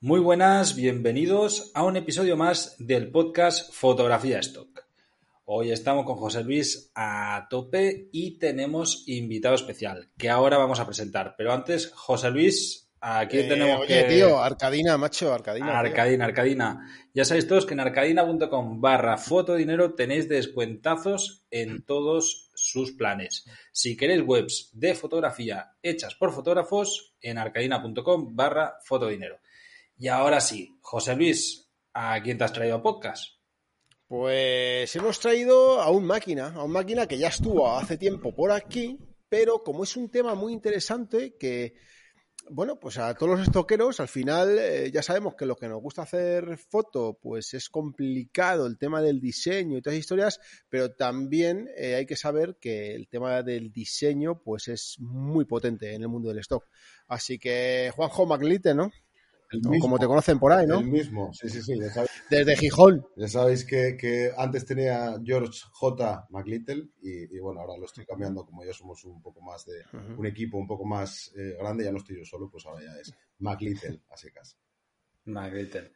[0.00, 4.86] Muy buenas, bienvenidos a un episodio más del podcast Fotografía Stock.
[5.44, 10.86] Hoy estamos con José Luis a tope y tenemos invitado especial que ahora vamos a
[10.86, 11.34] presentar.
[11.36, 14.14] Pero antes, José Luis, aquí Eh, tenemos oye, que...
[14.14, 15.66] tío, Arcadina, macho, Arcadina.
[15.66, 15.74] tío.
[15.76, 16.88] Arcadina, Arcadina.
[17.14, 23.44] Ya sabéis todos que en arcadina.com barra fotodinero tenéis descuentazos en todos sus planes.
[23.72, 29.38] Si queréis webs de fotografía hechas por fotógrafos, en arcadina.com barra fotodinero.
[29.96, 33.34] Y ahora sí, José Luis, ¿a quién te has traído a podcast?
[34.06, 38.50] Pues hemos traído a un máquina, a un máquina que ya estuvo hace tiempo por
[38.52, 41.74] aquí, pero como es un tema muy interesante que,
[42.50, 45.80] bueno, pues a todos los estoqueros al final eh, ya sabemos que lo que nos
[45.80, 50.92] gusta hacer foto, pues es complicado el tema del diseño y todas las historias, pero
[50.92, 56.02] también eh, hay que saber que el tema del diseño, pues es muy potente en
[56.02, 56.64] el mundo del stock.
[57.06, 58.90] Así que Juanjo McLite, ¿no?
[59.50, 60.80] El O mismo, Como te conocen por ahí, ¿no?
[60.80, 61.78] El mismo, sí, sí, sí.
[61.80, 63.06] Ya sabéis, Desde Gijón.
[63.16, 66.26] ya sabéis que, que antes tenía George J.
[66.30, 69.82] McLittle y, y bueno, ahora lo estoy cambiando como ya somos un poco más de
[70.16, 73.00] un equipo un poco más eh, grande, ya no estoy yo solo, pues ahora ya
[73.00, 74.58] es McLittle a secas.
[75.24, 75.92] Magritte.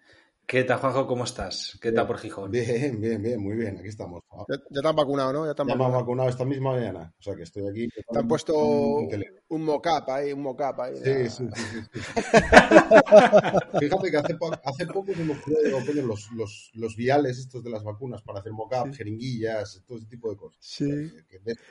[0.46, 1.06] ¿Qué tal, Juanjo?
[1.06, 1.78] ¿Cómo estás?
[1.80, 2.50] ¿Qué tal por Gijón?
[2.50, 4.22] Bien, bien, bien, muy bien, aquí estamos.
[4.48, 5.46] Ya, ya te han vacunado, ¿no?
[5.46, 6.00] Ya te han Ya me han vacunado.
[6.04, 7.88] vacunado esta misma mañana, o sea que estoy aquí.
[7.88, 9.08] Te han puesto un
[9.48, 10.96] un mock-up ahí, un mock-up ahí.
[10.96, 12.00] Sí, sí, sí, sí, sí.
[13.80, 17.70] Fíjate que hace, po- hace poco se me ocurrió los, los, los viales estos de
[17.70, 20.58] las vacunas para hacer mock-up, jeringuillas, todo ese tipo de cosas.
[20.60, 21.12] Sí.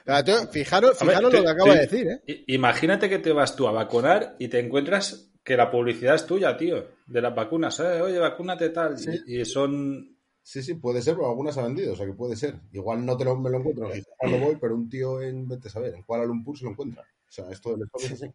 [0.07, 2.43] Ah, Fijaros, ver, fijaros te- lo que acaba te- de decir, ¿eh?
[2.47, 6.55] Imagínate que te vas tú a vacunar y te encuentras que la publicidad es tuya,
[6.55, 7.79] tío, de las vacunas.
[7.79, 8.01] ¿eh?
[8.01, 8.97] Oye, vacúnate tal.
[8.97, 9.11] Sí.
[9.25, 10.17] Y, y son...
[10.43, 12.59] Sí, sí, puede ser, pero algunas ha vendido, o sea que puede ser.
[12.71, 15.71] Igual no te lo, me lo encuentro cuando voy, pero un tío en, vete a
[15.71, 17.03] saber, en Kuala Lumpur se lo encuentra.
[17.03, 18.33] O sea, esto del stock es así.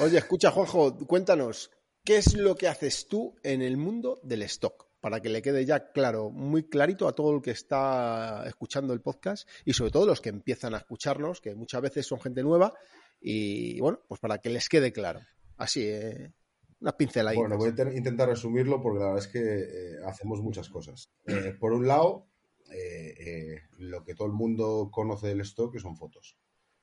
[0.00, 1.70] Oye, escucha, Juanjo, cuéntanos,
[2.04, 4.88] ¿qué es lo que haces tú en el mundo del stock?
[5.00, 9.00] Para que le quede ya claro, muy clarito a todo el que está escuchando el
[9.00, 12.74] podcast y sobre todo los que empiezan a escucharnos, que muchas veces son gente nueva,
[13.20, 15.20] y bueno, pues para que les quede claro.
[15.60, 16.32] Así, eh,
[16.80, 17.40] unas pinceladitas.
[17.42, 21.12] Bueno, voy a intentar resumirlo porque la verdad es que eh, hacemos muchas cosas.
[21.26, 22.26] Eh, por un lado,
[22.72, 26.38] eh, lo que todo el mundo conoce del stock, que son fotos.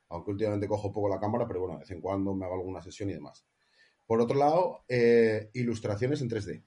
[0.10, 2.82] Aunque últimamente cojo poco la cámara, pero bueno, de vez en cuando me hago alguna
[2.82, 3.46] sesión y demás.
[4.06, 6.64] Por otro lado, eh, ilustraciones en 3D,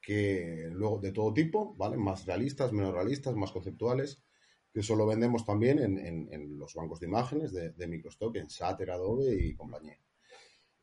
[0.00, 1.96] que luego de todo tipo, ¿vale?
[1.96, 4.22] Más realistas, menos realistas, más conceptuales,
[4.72, 8.36] que eso lo vendemos también en, en- en los bancos de imágenes de, de microstock,
[8.36, 9.98] en Sater, Adobe y compañía.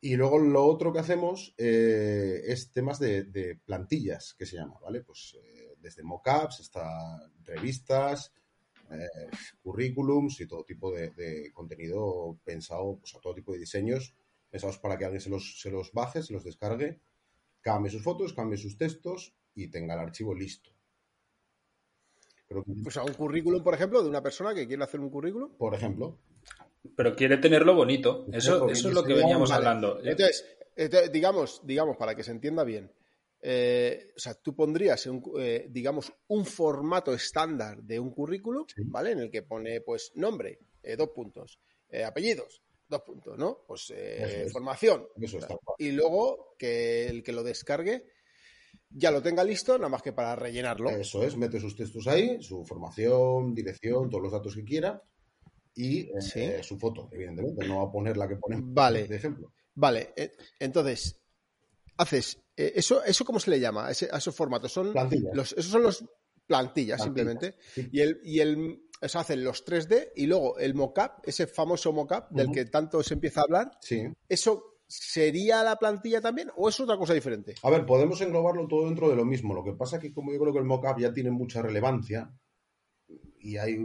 [0.02, 4.80] Y luego lo otro que hacemos eh, es temas de, de plantillas, que se llama,
[4.82, 5.02] ¿vale?
[5.02, 8.34] Pues eh, desde mockups hasta revistas,
[8.90, 9.30] eh,
[9.62, 14.16] currículums y todo tipo de, de contenido pensado, pues a todo tipo de diseños
[14.50, 17.00] pensados para que alguien se los, se los baje, se los descargue,
[17.62, 20.72] cambie sus fotos, cambie sus textos y tenga el archivo listo.
[22.48, 25.10] Creo que, O sea, un currículum, por ejemplo, de una persona que quiere hacer un
[25.10, 25.56] currículum.
[25.58, 26.20] por ejemplo,
[26.96, 28.26] Pero quiere tenerlo bonito.
[28.32, 29.60] Eso, es lo que veníamos Vale.
[29.68, 30.00] hablando.
[30.04, 32.92] Entonces, entonces, digamos, digamos, para que se entienda bien,
[33.42, 38.82] eh, o sea, tú pondrías, un, eh, digamos, un formato estándar de un currículum, Sí.
[38.86, 39.12] ¿vale?
[39.12, 41.60] En el que pone, pues, nombre, eh, dos puntos,
[42.06, 43.64] apellidos, dos puntos, ¿no?
[43.68, 44.52] Pues, Eso es.
[44.52, 45.08] formación.
[45.22, 48.06] eso está Y luego que el que lo descargue
[48.90, 50.90] ya lo tenga listo, nada más que para rellenarlo.
[50.90, 55.02] Eso es, mete sus textos ahí, su formación, dirección, todos los datos que quiera
[55.74, 56.50] y eh, Sí.
[56.64, 57.68] su foto, evidentemente.
[57.68, 59.08] No va a poner la que pone Vale.
[59.08, 59.54] de ejemplo.
[59.74, 61.22] Vale, eh, entonces,
[61.98, 63.88] haces, eh, eso, ¿eso cómo se le llama?
[63.88, 65.34] a ese- a esos formatos son Plantillas.
[65.36, 66.00] los, esos son los
[66.46, 67.56] plantillas, Plantillas, simplemente.
[67.74, 67.88] sí.
[67.92, 71.92] Y el, y el o sea, hacen los 3D y luego el mockup, ese famoso
[71.92, 72.54] mockup del Ujú.
[72.56, 74.04] que tanto se empieza a hablar, Sí.
[74.30, 77.56] ¿eso sería la plantilla también o es otra cosa diferente?
[77.64, 79.54] A ver, podemos englobarlo todo dentro de lo mismo.
[79.56, 82.32] Lo que pasa es que como yo creo que el mockup ya tiene mucha relevancia
[83.40, 83.78] y hay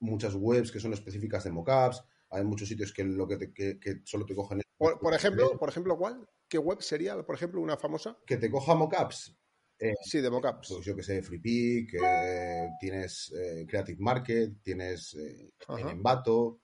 [0.00, 3.78] muchas webs que son específicas de mockups, hay muchos sitios que lo que, te- que,
[3.80, 6.28] que solo te cogen Por, por ejemplo, por ejemplo, ¿cuál?
[6.48, 8.16] ¿Qué web sería, por ejemplo, una famosa?
[8.26, 9.34] que te coja mockups.
[9.80, 10.68] Eh, sí, de mockups.
[10.72, 15.50] Pues yo que sé, FreePic, eh, tienes eh, Creative Market, tienes eh.
[15.90, 16.60] Envato,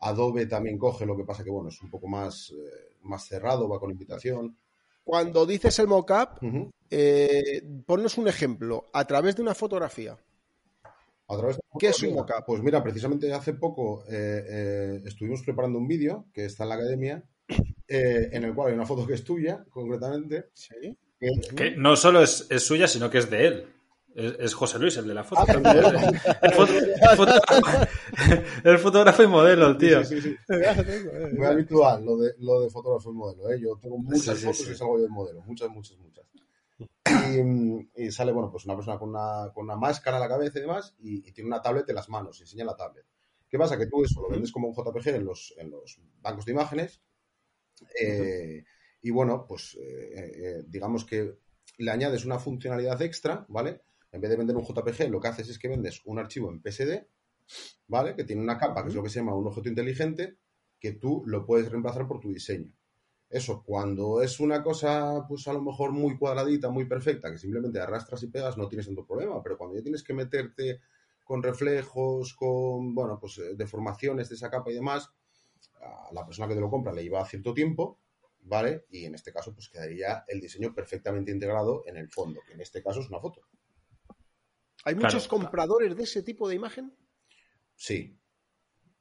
[0.00, 3.68] Adobe también coge, lo que pasa que bueno, es un poco más, eh, más cerrado,
[3.68, 4.56] va con invitación.
[5.04, 6.38] Cuando dices el mockup,
[7.86, 10.16] ponnos un ejemplo a través de una fotografía.
[11.32, 12.44] A través de ¿Qué es mockup?
[12.46, 16.74] Pues mira, precisamente hace poco eh, eh, estuvimos preparando un vídeo que está en la
[16.76, 17.24] academia,
[17.88, 20.50] eh, en el cual hay una foto que es tuya, concretamente.
[20.54, 20.96] Sí.
[21.18, 23.66] que- Que no solo es, es suya, sino que es de él.
[24.14, 25.40] Es, es José Luis, el de la foto.
[25.40, 25.66] Ah, el
[26.42, 27.88] El, foto- el fotógrafo,
[28.64, 30.04] el fotógrafo y modelo, el tío.
[30.04, 30.54] Sí, sí, sí.
[31.36, 33.50] Muy habitual lo de, lo de fotógrafo y modelo.
[33.50, 33.58] ¿eh?
[33.58, 34.72] Yo tengo muchas fotos sí.
[34.72, 36.26] y salgo yo de modelo, muchas, muchas, muchas.
[37.04, 40.58] Y, y sale, bueno, pues una persona con una, con una máscara a la cabeza
[40.58, 43.06] y demás, y, y tiene una tablet en las manos, y enseña la tablet.
[43.48, 43.78] ¿Qué pasa?
[43.78, 47.02] Que tú eso lo vendes como un JPG en los, en los bancos de imágenes,
[48.00, 48.64] eh,
[49.02, 51.38] y bueno, pues eh, eh, digamos que
[51.78, 53.82] le añades una funcionalidad extra, ¿vale?
[54.10, 56.62] En vez de vender un JPG, lo que haces es que vendes un archivo en
[56.62, 57.06] PSD,
[57.88, 58.14] ¿vale?
[58.14, 60.36] Que tiene una capa, que es lo que se llama un objeto inteligente,
[60.78, 62.72] que tú lo puedes reemplazar por tu diseño.
[63.32, 67.80] Eso, cuando es una cosa, pues a lo mejor muy cuadradita, muy perfecta, que simplemente
[67.80, 69.42] arrastras y pegas, no tienes tanto problema.
[69.42, 70.80] Pero cuando ya tienes que meterte
[71.24, 75.10] con reflejos, con, bueno, pues eh, deformaciones de esa capa y demás,
[75.80, 77.98] a la persona que te lo compra le lleva cierto tiempo,
[78.40, 78.84] ¿vale?
[78.90, 82.60] Y en este caso, pues quedaría el diseño perfectamente integrado en el fondo, que en
[82.60, 83.40] este caso es una foto.
[84.84, 85.06] ¿Hay Claro.
[85.06, 86.94] muchos compradores de ese tipo de imagen?
[87.76, 88.18] Sí,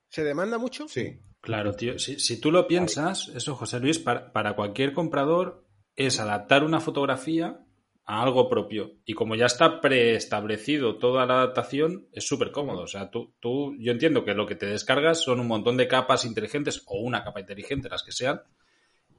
[0.08, 0.88] ¿Se demanda mucho?
[0.88, 1.20] sí.
[1.42, 1.98] Claro, tío.
[1.98, 5.66] Si, si tú lo piensas, eso, José Luis, para, para cualquier comprador
[5.96, 7.66] es adaptar una fotografía
[8.06, 8.92] a algo propio.
[9.06, 12.84] Y como ya está preestablecido toda la adaptación, es súper cómodo.
[12.84, 15.88] O sea, tú, tú, yo entiendo que lo que te descargas son un montón de
[15.88, 18.42] capas inteligentes o una capa inteligente, las que sean,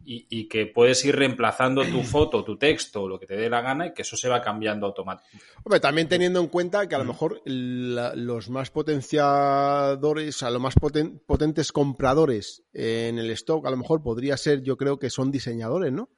[0.04, 3.60] y, y que puedes ir reemplazando tu foto, tu texto, lo que te dé la
[3.60, 5.46] gana, y que eso se va cambiando automáticamente.
[5.64, 10.50] Hombre, también teniendo en cuenta que a lo mejor la- los más potenciadores, o sea,
[10.50, 14.76] los más poten- potentes compradores eh, en el stock, a lo mejor podría ser, yo
[14.76, 16.08] creo que son diseñadores, ¿no?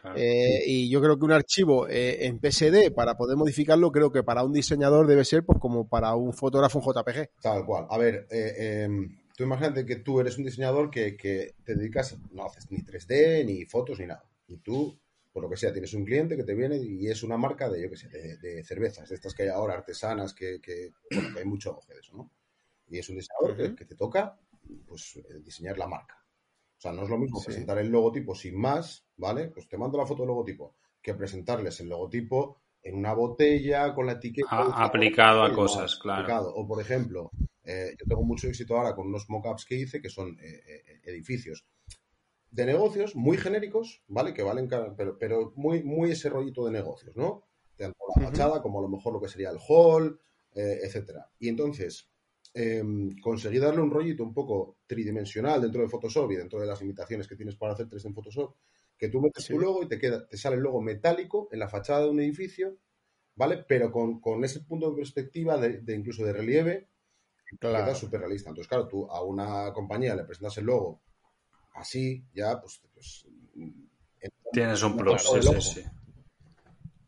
[0.00, 0.18] Claro.
[0.18, 4.24] Eh, y yo creo que un archivo eh, en PSD para poder modificarlo, creo que
[4.24, 7.30] para un diseñador debe ser pues, como para un fotógrafo un JPG.
[7.40, 7.86] Tal cual.
[7.88, 8.88] A ver, eh, eh,
[9.36, 13.44] tú imagínate que tú eres un diseñador que, que te dedicas, no haces ni 3D,
[13.44, 14.24] ni fotos, ni nada.
[14.48, 14.98] Y tú,
[15.32, 17.82] por lo que sea, tienes un cliente que te viene y es una marca de,
[17.82, 21.32] yo qué sé, de, de cervezas, de estas que hay ahora, artesanas, que, que, bueno,
[21.32, 22.30] que hay mucho auge de eso, ¿no?
[22.88, 24.38] Y es un diseñador que- te toca,
[24.86, 26.16] pues, eh, diseñar la marca.
[26.76, 27.46] O sea, no es lo mismo Sí.
[27.46, 29.48] presentar el logotipo sin más, ¿vale?
[29.48, 34.06] Pues te mando la foto del logotipo, que presentarles el logotipo en una botella con
[34.06, 34.48] la etiqueta.
[34.84, 36.22] Aplicado a cosas, claro.
[36.22, 36.54] aplicado.
[36.54, 37.30] O, por ejemplo,
[37.64, 41.00] eh, yo tengo mucho éxito ahora con unos mockups que hice, que son eh, eh,
[41.04, 41.64] edificios
[42.50, 44.34] de negocios muy genéricos, ¿vale?
[44.34, 47.44] Que valen, pero, pero muy, muy ese rollito de negocios, ¿no?
[47.76, 50.20] Tanto la fachada como a lo mejor lo que sería el hall,
[50.54, 51.30] eh, etcétera.
[51.38, 52.10] Y entonces,
[52.52, 52.82] eh,
[53.22, 57.26] conseguí darle un rollito un poco tridimensional dentro de Photoshop y dentro de las limitaciones
[57.26, 58.54] que tienes para hacer 3D en Photoshop,
[58.98, 59.54] que tú metes Sí.
[59.54, 62.20] tu logo y te queda, te sale el logo metálico en la fachada de un
[62.20, 62.76] edificio,
[63.34, 63.64] ¿vale?
[63.66, 66.88] Pero con, con ese punto de perspectiva de, de incluso de relieve,
[67.58, 67.84] Claro.
[67.84, 68.50] queda súper realista.
[68.50, 71.00] Entonces, claro, tú a una compañía le presentas el logo
[71.74, 73.26] así, ya, pues, pues,
[74.52, 75.82] Tienes un plus, sí, sí.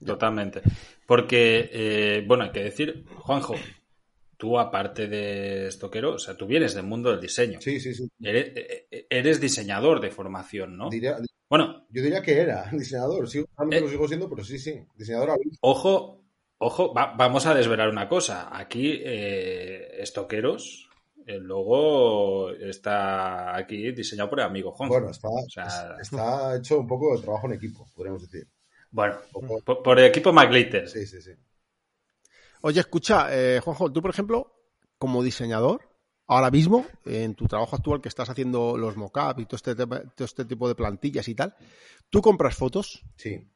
[0.04, 0.62] Totalmente.
[1.06, 3.54] Porque, eh, bueno, hay que decir, Juanjo,
[4.36, 7.60] tú aparte de estoquero, o sea, tú vienes del mundo del diseño.
[7.60, 8.08] Sí, sí, sí.
[8.20, 8.52] Eres,
[8.90, 10.90] eh, eres diseñador de formación, ¿no?
[10.90, 11.16] Diría-
[11.48, 13.80] Bueno, yo diría que era diseñador, sí, realmente Eh.
[13.82, 16.23] lo sigo siendo, pero sí, sí, diseñador ojo,
[16.64, 18.48] ojo, va- vamos a desvelar una cosa.
[18.56, 20.88] Aquí, eh, estoqueros,
[21.26, 24.94] el logo está aquí diseñado por el amigo Juanjo.
[24.94, 28.48] Bueno, está, sea- está hecho un poco de trabajo en equipo, podríamos decir.
[28.90, 30.88] Bueno, poco- por, por el equipo McLitter.
[30.88, 31.32] Sí, sí, sí.
[32.62, 34.54] Oye, escucha, eh, Juanjo, tú, por ejemplo,
[34.98, 35.88] como diseñador,
[36.26, 40.24] ahora mismo, en tu trabajo actual que estás haciendo los mockups y todo este, todo
[40.24, 41.54] este tipo de plantillas y tal,
[42.08, 43.02] ¿tú compras fotos?
[43.16, 43.46] Sí,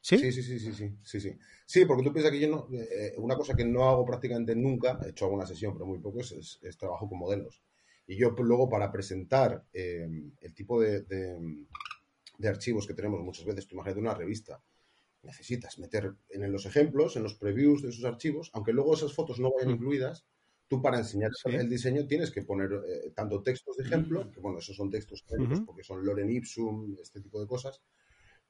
[0.00, 0.16] ¿Sí?
[0.18, 1.38] sí, sí, sí, sí, sí, sí, sí.
[1.66, 4.98] Sí, porque tú piensas que yo no, eh, una cosa que no hago prácticamente nunca,
[5.04, 7.62] he hecho alguna sesión, pero muy poco, es, es- es trabajo con modelos.
[8.06, 10.08] Y yo pues, luego para presentar eh,
[10.40, 11.66] el tipo de, de-
[12.38, 14.62] de archivos que tenemos muchas veces, tú imagínate una revista,
[15.22, 19.40] necesitas meter en los ejemplos, en los previews de esos archivos, aunque luego esas fotos
[19.40, 19.74] no vayan Mm.
[19.76, 20.26] incluidas,
[20.68, 21.50] tú para enseñar Sí.
[21.52, 25.24] el diseño tienes que poner eh, tanto textos de ejemplo, que bueno, esos son textos
[25.28, 25.66] genéricos Ujú.
[25.66, 27.82] porque son Loren Ipsum, este tipo de cosas,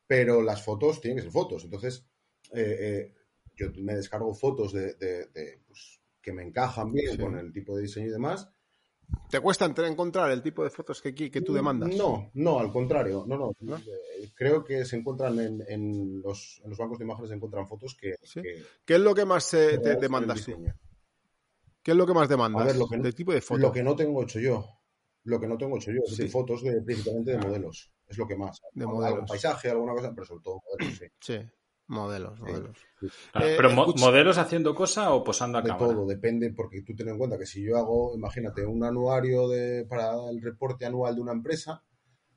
[0.09, 1.63] pero las fotos tienen que ser fotos.
[1.63, 2.05] Entonces,
[2.53, 3.15] eh, eh,
[3.55, 7.19] yo me descargo fotos de, de- de, pues, que me encajan bien Sí.
[7.19, 8.49] con el tipo de diseño y demás,
[9.31, 11.95] ¿Te cuesta encontrar el tipo de fotos que, que tú demandas?
[11.95, 13.25] No, no, al contrario.
[13.27, 13.77] No, no.
[13.77, 18.17] Eh, creo que se encuentran en, los, bancos de imágenes, se encuentran fotos que.
[18.85, 20.63] ¿Qué es lo que más te demandas tú?
[21.83, 22.63] ¿Qué es lo que más demandas?
[22.63, 23.63] A ver, lo que, de tipo de fotos.
[23.63, 24.67] Lo que no tengo hecho yo.
[25.25, 26.03] Lo que no tengo hecho yo.
[26.07, 26.29] Sí.
[26.29, 27.91] Fotos de, principalmente de modelos.
[28.09, 28.61] Es lo que más.
[28.73, 29.13] De modelos.
[29.13, 31.07] Algún paisaje, alguna cosa, pero sobre todo modelos, sí.
[31.21, 31.39] Sí.
[31.89, 32.77] Modelos, modelos.
[33.01, 35.95] Eh, pero modelos haciendo cosa o posando a de cámara.
[35.95, 39.87] todo, depende, porque tú ten en cuenta que si yo hago, imagínate, un anuario de,
[39.87, 41.83] para el reporte anual de una empresa,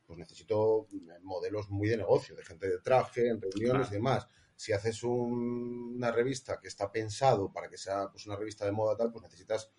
[0.05, 0.87] pues necesito
[1.23, 4.27] modelos muy de negocio, de gente de traje, en reuniones y demás.
[4.55, 8.95] Si haces una revista que está pensado para que sea pues, una revista de moda
[8.95, 9.69] tal, pues necesitas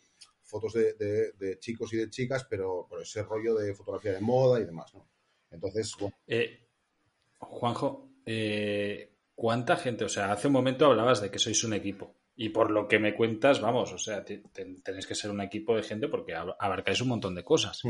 [0.42, 4.64] fotos de, chicos y de chicas, pero por ese rollo de fotografía de moda y
[4.64, 5.08] demás, ¿no?
[5.52, 6.16] Entonces, bueno.
[6.26, 6.66] Eh,
[7.38, 10.04] Juanjo, eh, ¿Cuánta gente?
[10.04, 12.14] O sea, hace un momento hablabas de que sois un equipo.
[12.36, 15.82] Y por lo que me cuentas, vamos, o sea, tenéis que ser un equipo de
[15.82, 17.82] gente porque abarcáis un montón de cosas.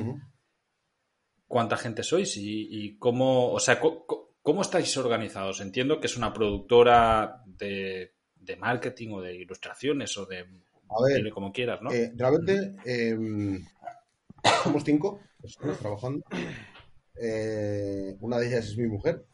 [1.46, 5.60] ¿Cuánta gente sois y, cómo, o sea, cómo, estáis organizados?
[5.60, 8.14] Entiendo que es una productora de,
[8.58, 11.92] marketing o de ilustraciones o de, A ver, como quieras, ¿no?
[11.92, 13.62] Eh, realmente em,
[14.64, 16.24] somos cinco personas trabajando.
[17.16, 19.26] Eh, una de ellas es mi mujer,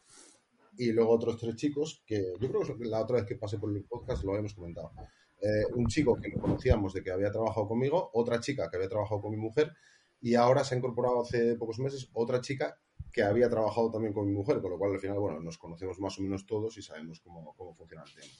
[0.79, 3.77] y luego otros tres chicos que yo creo que la otra vez que pasé por
[3.77, 4.93] el podcast lo habíamos comentado.
[5.41, 8.89] Eh, un chico que lo conocíamos de que había trabajado conmigo, otra chica que había
[8.89, 9.73] trabajado con mi mujer
[10.21, 12.79] y ahora se ha incorporado hace pocos meses otra chica
[13.13, 15.99] que había trabajado también con mi mujer, con lo cual al final, bueno, nos conocemos
[15.99, 18.33] más o menos todos y sabemos cómo, cómo funciona el tema.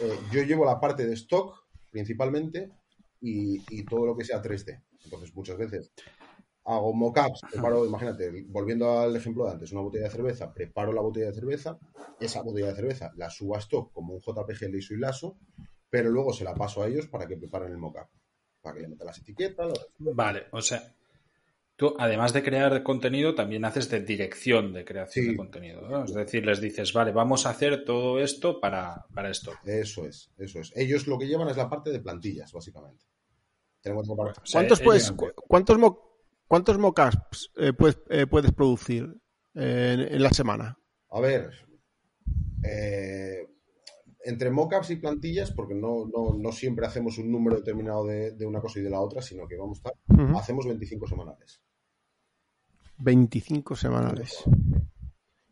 [0.00, 2.70] Eh, yo llevo la parte de stock principalmente
[3.20, 4.80] y, y todo lo que sea 3D.
[5.04, 5.92] Entonces, muchas veces
[6.68, 11.00] hago mockups, preparo, imagínate, volviendo al ejemplo de antes, una botella de cerveza, preparo la
[11.00, 11.78] botella de cerveza,
[12.20, 15.38] esa botella de cerveza la subo a stock como un JPG liso y laso,
[15.88, 18.08] pero luego se la paso a ellos para que preparen el mockup,
[18.60, 19.72] para que le metan las etiquetas.
[19.98, 20.94] Vale, o sea,
[21.74, 26.44] tú además de crear contenido, también haces de dirección de creación de contenido, Es decir,
[26.44, 29.52] les dices, vale, vamos a hacer todo esto para, para esto.
[29.64, 30.70] Eso es, eso es.
[30.76, 33.06] Ellos lo que llevan es la parte de plantillas, básicamente.
[34.52, 35.12] ¿Cuántos, pues,
[35.46, 35.78] ¿Cuántos
[36.48, 39.14] ¿Cuántos mockups eh, puedes, eh, puedes, producir
[39.54, 40.78] eh, en, la semana?
[41.10, 41.50] A ver,
[44.24, 46.10] entre mockups y plantillas, porque no,
[46.52, 49.82] siempre hacemos un número determinado de, una cosa y de la otra, sino que vamos
[49.84, 51.60] a estar, hacemos 25 semanales.
[52.96, 54.42] 25 semanales.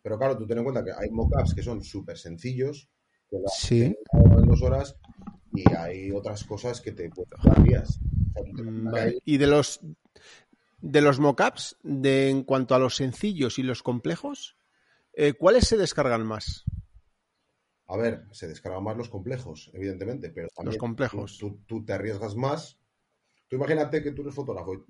[0.03, 2.89] Pero claro, tú ten en cuenta que hay mockups que son súper sencillos,
[3.29, 3.95] que sí.
[4.13, 4.97] en dos horas,
[5.53, 8.01] y hay otras cosas que te pueden dar días.
[9.25, 9.81] Y de los
[10.79, 14.57] de los mockups, de en cuanto a los sencillos y los complejos,
[15.13, 16.65] eh, ¿cuáles se descargan más?
[17.87, 21.39] A ver, se descargan más los complejos, evidentemente, pero también los complejos.
[21.39, 22.79] Tú, te arriesgas más.
[23.49, 24.85] Tú imagínate que tú eres fotógrafo,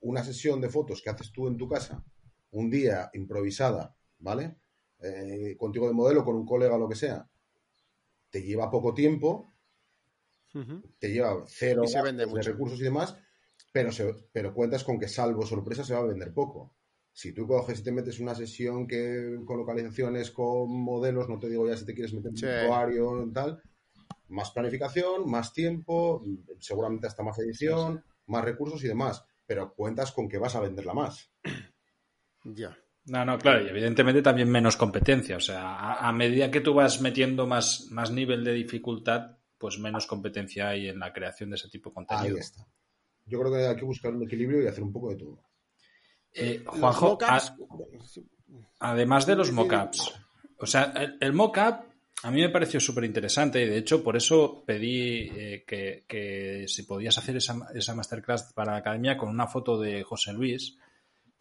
[0.00, 2.04] una sesión de fotos que haces tú en tu casa,
[2.50, 4.56] un día improvisada, ¿vale?
[5.00, 7.28] Eh, contigo de modelo, con un colega, lo que sea,
[8.30, 9.54] te lleva poco tiempo,
[10.98, 13.16] te lleva cero de recursos y demás,
[13.72, 13.90] pero,
[14.32, 16.74] pero cuentas con que salvo sorpresa se va a vender poco.
[17.12, 21.48] Si tú coges y te metes una sesión que con localizaciones, con modelos, no te
[21.48, 23.62] digo ya si te quieres meter en un usuario y tal,
[24.28, 26.22] más planificación, más tiempo,
[26.58, 30.94] seguramente hasta más edición, más recursos y demás, pero cuentas con que vas a venderla
[30.94, 31.30] más.
[32.42, 32.74] Ya.
[33.04, 35.36] No, no, claro, y evidentemente también menos competencia.
[35.36, 40.06] O sea, a, medida que tú vas metiendo más, más nivel de dificultad, pues menos
[40.06, 42.36] competencia hay en la creación de ese tipo de contenido.
[42.36, 42.66] Ahí está
[43.30, 45.42] yo creo que hay que buscar un equilibrio y hacer un poco de todo.
[46.32, 47.18] Eh, Juanjo,
[48.80, 50.14] además de los mockups,
[50.58, 51.90] o sea, el, mockup
[52.22, 56.82] a mí me pareció súper interesante y de hecho por eso pedí eh, que, si
[56.82, 60.76] podías hacer esa, esa, masterclass para la academia con una foto de José Luis,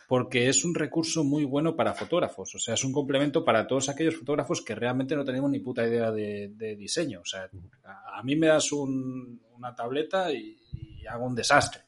[0.08, 3.89] porque es un recurso muy bueno para fotógrafos, o sea, es un complemento para todos
[3.89, 7.22] aquellos fotógrafos que realmente no tenemos ni puta idea de, diseño.
[7.22, 7.48] O sea,
[7.84, 10.58] a, mí me das una tableta y,
[11.08, 11.84] hago un desastre.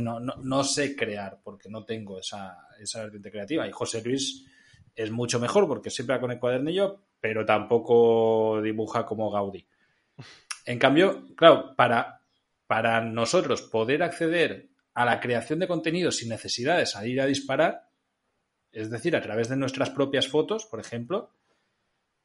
[0.00, 3.68] No, sé crear porque no tengo esa, esa vertiente creativa.
[3.68, 4.46] Y José Luis
[4.94, 9.66] es mucho mejor porque siempre va con el cuadernillo, pero tampoco dibuja como Gaudí.
[10.66, 12.22] En cambio, claro, para,
[12.66, 17.88] para nosotros poder acceder a la creación de contenido sin necesidad de salir a disparar,
[18.72, 21.32] es decir, a través de nuestras propias fotos, por ejemplo,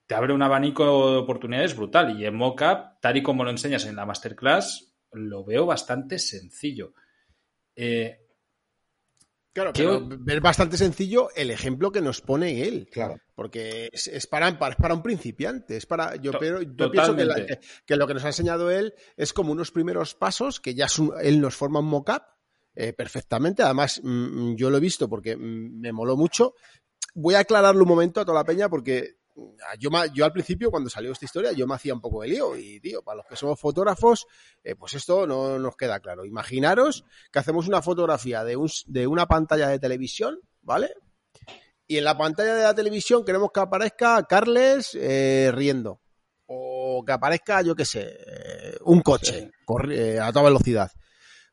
[0.08, 2.20] te abre un abanico de oportunidades brutal.
[2.20, 6.94] Y en Mockup, tal y como lo enseñas en la masterclass, lo veo bastante sencillo.
[7.75, 8.18] Eh,
[9.54, 12.89] claro, pero es bastante sencillo el ejemplo que nos pone él.
[12.92, 13.20] Claro.
[13.36, 15.78] Porque es, para, para, un principiante.
[15.78, 19.51] Es para, yo, pero, yo pienso que, lo que nos ha enseñado él es como
[19.51, 20.88] unos primeros pasos, que ya
[21.22, 22.24] él nos forma un mock-up
[22.75, 23.63] eh, perfectamente.
[23.63, 26.56] Además, mm, yo lo he visto porque mm, me moló mucho.
[27.16, 29.19] Voy a aclararlo un momento a toda la peña porque
[29.79, 32.55] yo, yo al principio, cuando salió esta historia, yo me hacía un poco de lío.
[32.58, 34.27] Y, tío, para los que somos fotógrafos,
[34.63, 36.25] eh, pues esto no nos queda claro.
[36.25, 40.93] Imaginaros que hacemos una fotografía de, un, de una pantalla de televisión, ¿vale?
[41.88, 46.01] Y en la pantalla de la televisión queremos que aparezca Carles eh, riendo.
[46.46, 49.51] O que aparezca, yo qué sé, eh, un coche
[50.22, 50.91] a toda velocidad.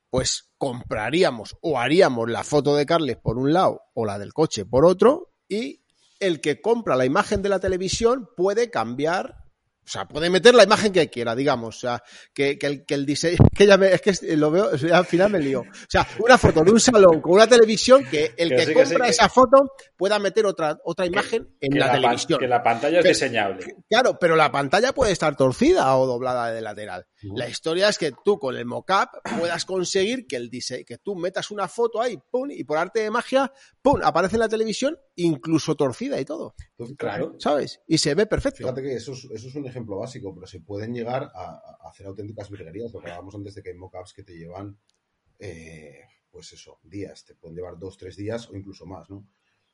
[0.09, 4.65] Pues compraríamos o haríamos la foto de Carles por un lado o la del coche
[4.65, 5.83] por otro y
[6.21, 9.46] el que compra la imagen de la televisión puede cambiar
[9.87, 11.77] o sea, puede meter la imagen que quiera, digamos.
[11.77, 12.03] O sea,
[12.35, 13.37] que, el, que el diseño.
[13.57, 15.61] Que ya me, es que lo veo, al final me lío.
[15.61, 19.31] O sea, una foto de un salón con una televisión que el que, compra esa
[19.31, 22.39] foto pueda meter otra, otra imagen en la, televisión.
[22.39, 23.77] Que la pantalla es diseñable.
[23.89, 27.07] Claro, pero la pantalla puede estar torcida o doblada de lateral.
[27.23, 31.15] La historia es que tú con el mockup puedas conseguir que el diseño, que tú
[31.15, 33.51] metas una foto ahí, pum, y por arte de magia,
[33.81, 36.55] pum, aparece en la televisión, incluso torcida y todo.
[36.97, 37.35] Claro.
[37.39, 37.81] ¿Sabes?
[37.87, 38.59] Y se ve perfecto.
[38.59, 42.07] Fíjate que eso es, eso es un ejemplo básico, pero se pueden llegar a, hacer
[42.07, 42.93] auténticas virguerías.
[42.93, 44.79] Lo que hablábamos antes de que hay mockups que te llevan,
[45.39, 47.25] eh, pues eso, días.
[47.25, 49.27] Te pueden llevar dos, tres días o incluso más, ¿no?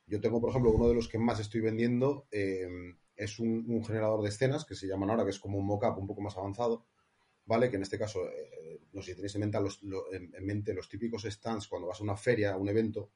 [0.05, 2.67] Yo tengo, por ejemplo, uno de los que más estoy vendiendo eh,
[3.15, 6.07] es un, generador de escenas que se llaman ahora, que es como un mockup un
[6.07, 6.85] poco más avanzado,
[7.45, 7.69] ¿vale?
[7.69, 10.89] Que en este caso, eh, no sé si tenéis en mente, los, en mente los
[10.89, 13.11] típicos stands cuando vas a una feria, a un evento,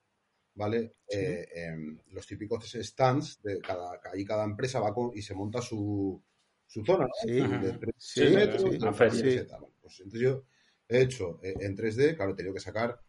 [0.58, 0.96] ¿vale?
[1.08, 6.22] Em, los típicos stands, de cada, ahí cada empresa va y se monta su,
[6.66, 10.44] su zona, Sí, de 3 metros, pues entonces yo
[10.90, 13.00] he hecho eh, en 3D, claro, he tenido que sacar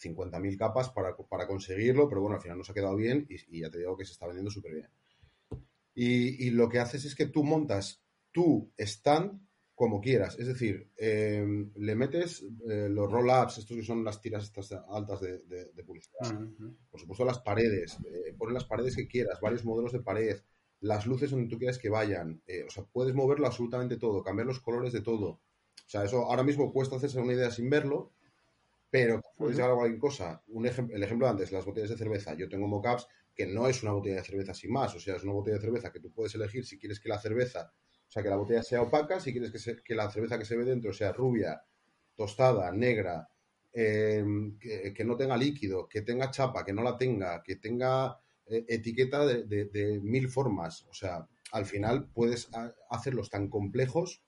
[0.00, 3.70] 50.000 capas para, para, conseguirlo, pero bueno, al final nos ha quedado bien y, ya
[3.70, 4.88] te digo que se está vendiendo súper bien.
[5.94, 9.46] Y, lo que haces es que tú montas tu stand
[9.82, 14.44] como quieras, es decir, em, le metes eh, los roll-ups, estos que son las tiras
[14.44, 16.20] estas altas de, publicidad,
[16.88, 20.40] por supuesto las paredes, eh, pones las paredes que quieras, varios modelos de pared,
[20.82, 22.40] las luces donde tú quieras que vayan.
[22.46, 25.26] Eh, o sea, puedes moverlo absolutamente todo, cambiar los colores de todo.
[25.30, 28.12] O sea, eso ahora mismo cuesta hacerse una idea sin verlo,
[28.88, 30.44] pero puedes llegar a cualquier cosa.
[30.46, 32.34] Un el ejemplo antes, las botellas de cerveza.
[32.34, 34.94] Yo tengo mockups que no es una botella de cerveza sin más.
[34.94, 37.18] O sea, es una botella de cerveza que tú puedes elegir si quieres que la
[37.18, 37.72] cerveza,
[38.12, 40.54] o sea, que la botella sea opaca, si quieres que, que la cerveza que se
[40.54, 41.62] ve dentro sea rubia,
[42.14, 43.26] tostada, negra,
[43.72, 44.22] eh,
[44.94, 49.24] que, no tenga líquido, que tenga chapa, que no la tenga, que tenga eh, etiqueta
[49.24, 50.84] de, mil formas.
[50.90, 52.50] O sea, al final puedes
[52.90, 54.22] hacerlos tan complejos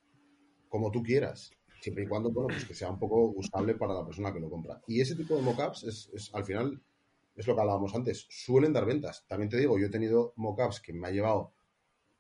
[0.70, 1.51] como tú quieras.
[1.83, 4.49] Siempre y cuando, bueno, pues que sea un poco usable para la persona que lo
[4.49, 4.81] compra.
[4.87, 6.83] Y ese tipo de mockups es, es al final,
[7.37, 9.27] es lo que hablábamos antes, suelen dar ventas.
[9.29, 11.54] También te digo, yo he tenido mockups que me ha llevado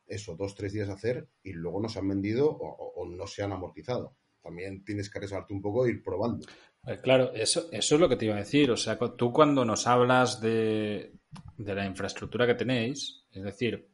[0.06, 3.52] eso, dos, tres días hacer y luego no se han vendido o, no se han
[3.52, 4.16] amortizado.
[4.42, 6.46] También tienes que arriesgarte un poco e ir probando.
[6.86, 8.70] Eh, claro, eso, eso es lo que te iba a decir.
[8.70, 11.14] O sea, tú cuando nos hablas de,
[11.56, 13.88] de la infraestructura que tenéis, es decir,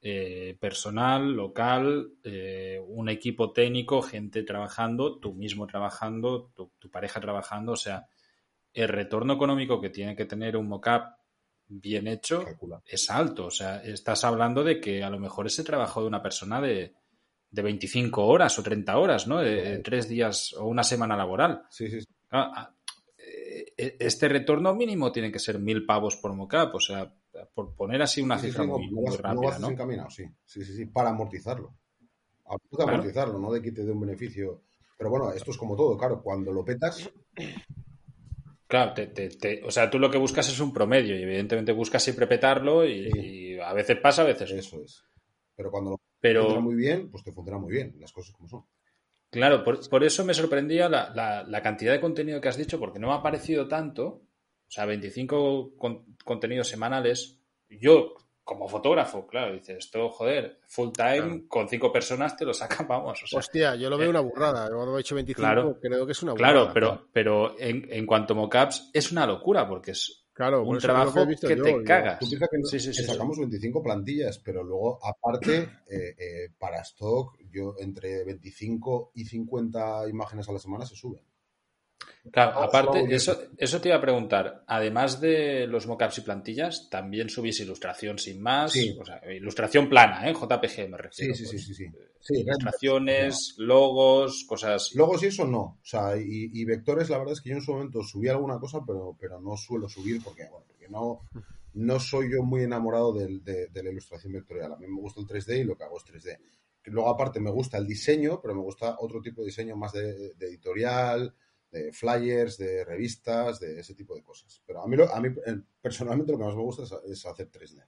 [0.00, 7.72] eh, personal, local, eh, un equipo técnico, gente trabajando, tú mismo trabajando, tu, pareja trabajando,
[7.72, 8.06] o sea,
[8.72, 11.17] el retorno económico que tiene que tener un mockup
[11.68, 12.44] bien hecho
[12.86, 16.22] es alto, o sea, estás hablando de que a lo mejor ese trabajo de una
[16.22, 16.94] persona de,
[17.50, 19.38] de 25 horas o 30 horas, ¿no?
[19.38, 21.62] De, tres días o una semana laboral.
[21.70, 22.06] Sí, sí.
[22.30, 22.72] Ah,
[23.76, 27.12] e, este retorno mínimo tiene que ser mil pavos por mockup, o sea,
[27.54, 29.70] por poner así una cifra muy, rápida, ¿no?
[29.70, 31.74] Encaminado, sí, sí, sí, sí, para amortizarlo.
[32.76, 34.62] Para amortizarlo, no de que te dé un beneficio.
[34.96, 37.08] Pero bueno, esto es como todo, claro, cuando lo petas.
[38.68, 42.26] Claro, te, o sea, tú lo que buscas es un promedio y evidentemente buscas siempre
[42.26, 45.02] petarlo y, a veces pasa, a veces Eso es.
[45.56, 46.42] Pero cuando lo Pero...
[46.42, 48.64] funciona muy bien, pues te funciona muy bien, las cosas como son.
[49.30, 53.14] Claro, por, eso me sorprendía la, cantidad de contenido que has dicho, porque no me
[53.14, 54.06] ha parecido tanto.
[54.06, 55.74] O sea, 25
[56.24, 57.40] contenidos semanales.
[57.70, 58.14] Yo,
[58.48, 63.22] como fotógrafo, claro, dices, esto, joder, full time, con cinco personas te lo sacan, vamos.
[63.30, 64.70] Hostia, yo lo veo eh, una burrada.
[64.70, 66.52] Yo he hecho 25, claro, creo que es una burrada.
[66.54, 70.78] Claro, pero, pero en, en cuanto a mockups, es una locura, porque es Claro, un
[70.78, 72.20] trabajo que, te cagas.
[72.20, 72.48] Tú piensas
[72.96, 79.26] que, sacamos 25 plantillas, pero luego, aparte, eh, eh, para stock, yo entre 25 y
[79.26, 81.22] 50 imágenes a la semana se suben.
[82.32, 84.64] Claro, aparte, eso, eso te iba a preguntar.
[84.66, 88.74] Además de los mockups y plantillas, también subís ilustración sin más.
[89.00, 90.34] O sea, ilustración plana, ¿eh?
[90.34, 91.34] JPG me refiero.
[91.34, 91.86] Sí, sí, sí, sí,
[92.30, 94.94] ilustraciones, logos, cosas.
[94.94, 95.60] Logos y eso no.
[95.60, 98.80] O sea, y, vectores, la verdad es que yo en su momento subí alguna cosa,
[98.86, 101.22] pero, pero no suelo subir porque, bueno, porque no,
[101.74, 104.72] no soy yo muy enamorado de, la ilustración vectorial.
[104.72, 106.38] A mí me gusta el 3D y lo que hago es 3D.
[106.84, 110.32] Luego, aparte, me gusta el diseño, pero me gusta otro tipo de diseño más de
[110.40, 111.34] editorial
[111.70, 114.62] de flyers, de revistas, de ese tipo de cosas.
[114.66, 117.26] Pero a mí, lo- a mí eh, personalmente lo que más me gusta es, es
[117.26, 117.82] hacer 3D.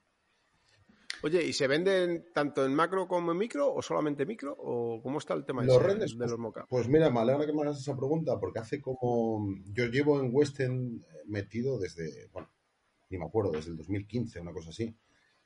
[1.23, 4.55] Oye, ¿y se venden tanto en macro como en micro o solamente micro?
[4.59, 6.67] ¿O cómo está el tema Los ese renders, de pues, los mockups?
[6.69, 9.47] Pues mira, me alegra que me hagas esa pregunta porque hace como...
[9.67, 12.51] Yo llevo en Western metido desde, bueno,
[13.11, 14.97] ni me acuerdo, desde el 2015, una cosa así.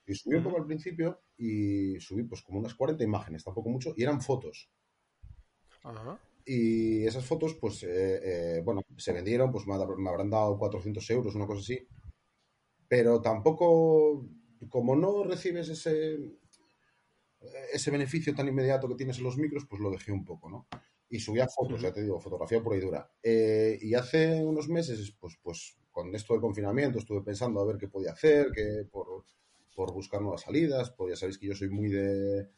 [0.07, 3.95] Y subí un poco al principio y subí pues como unas 40 imágenes, tampoco mucho,
[3.97, 4.71] y eran fotos.
[5.83, 6.19] Ajá.
[6.47, 10.59] Y esas fotos, pues, eh, eh, bueno, se vendieron, pues me, ha- me habrán dado
[10.59, 11.87] 400 euros, una cosa así.
[12.89, 13.69] Pero tampoco,
[14.71, 16.19] como no recibes ese,
[17.73, 20.67] ese beneficio tan inmediato que tienes en los micros, pues lo dejé un poco, ¿no?
[21.09, 23.11] Y subía fotos, ya te digo, fotografía pura y dura.
[23.23, 27.77] Eh, y hace unos meses, pues, pues con esto del confinamiento, estuve pensando a ver
[27.79, 29.25] qué podía hacer, que por,
[29.75, 32.49] por buscar nuevas salidas, pues ya sabéis que yo soy muy de,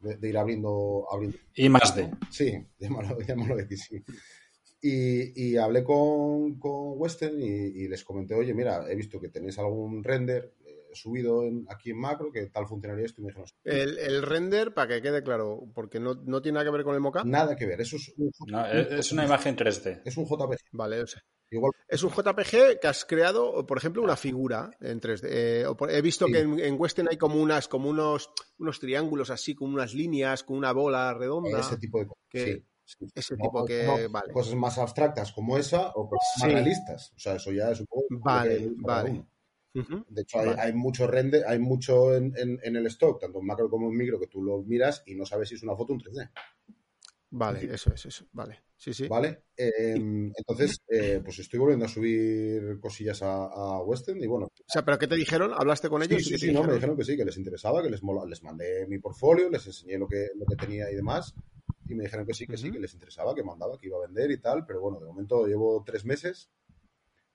[0.00, 2.10] de, de ir abriendo, abriendo Y más de.
[2.30, 4.02] Sí, llámalo, llámalo de que sí.
[4.82, 9.28] Y, y hablé con, con Western y, y les comenté, oye, mira, he visto que
[9.28, 13.28] tenéis algún render eh, subido en- aquí en macro, que tal funcionaría esto, y me
[13.30, 16.84] dijeron, El, el render, para que quede claro, porque no, no tiene nada que ver
[16.84, 17.24] con el mockup.
[17.26, 20.00] nada que ver, eso es un, No, es es una imagen 3D.
[20.04, 20.64] es un JPG.
[20.72, 25.00] Vale, o sea, Igual, es un JPG que has creado, por ejemplo, una figura en
[25.00, 25.26] 3D.
[25.28, 26.32] Eh, he visto Sí.
[26.32, 30.44] que en, en Western hay como unas, como unos, unos triángulos así, con unas líneas,
[30.44, 31.58] con una bola redonda.
[31.60, 32.24] ese tipo de cosas.
[32.28, 34.32] que- sí, ese No, tipo que, no, vale.
[34.32, 36.42] Cosas más abstractas como esa o cosas Sí.
[36.44, 37.12] más realistas.
[37.16, 38.04] O sea, eso ya es un poco...
[38.10, 39.24] Vale, vale.
[39.72, 40.60] De hecho, hay, Vale.
[40.62, 43.96] hay mucho render, hay mucho en, en- en el stock, tanto en macro como en
[43.96, 46.28] micro, que tú lo miras y no sabes si es una foto o un 3D.
[47.30, 48.26] Vale, eso es, eso.
[48.32, 48.60] Vale.
[48.76, 49.06] Sí, sí.
[49.08, 49.42] ¿Vale?
[49.56, 49.94] Eh,
[50.36, 54.46] entonces, eh, pues estoy volviendo a subir cosillas a, a Western y bueno.
[54.46, 55.52] O sea, ¿pero qué te dijeron?
[55.54, 56.24] ¿Hablaste con Sí, ellos?
[56.24, 56.96] sí, ¿Qué te sí, no, me dijeron?
[56.96, 60.08] que sí, que les interesaba, que les mola, les mandé mi portfolio, les enseñé lo
[60.08, 61.34] que, lo que tenía y demás,
[61.88, 64.06] y me dijeron que sí, que sí, que les interesaba, que mandaba, que iba a
[64.06, 66.50] vender y tal, pero bueno, de momento llevo tres meses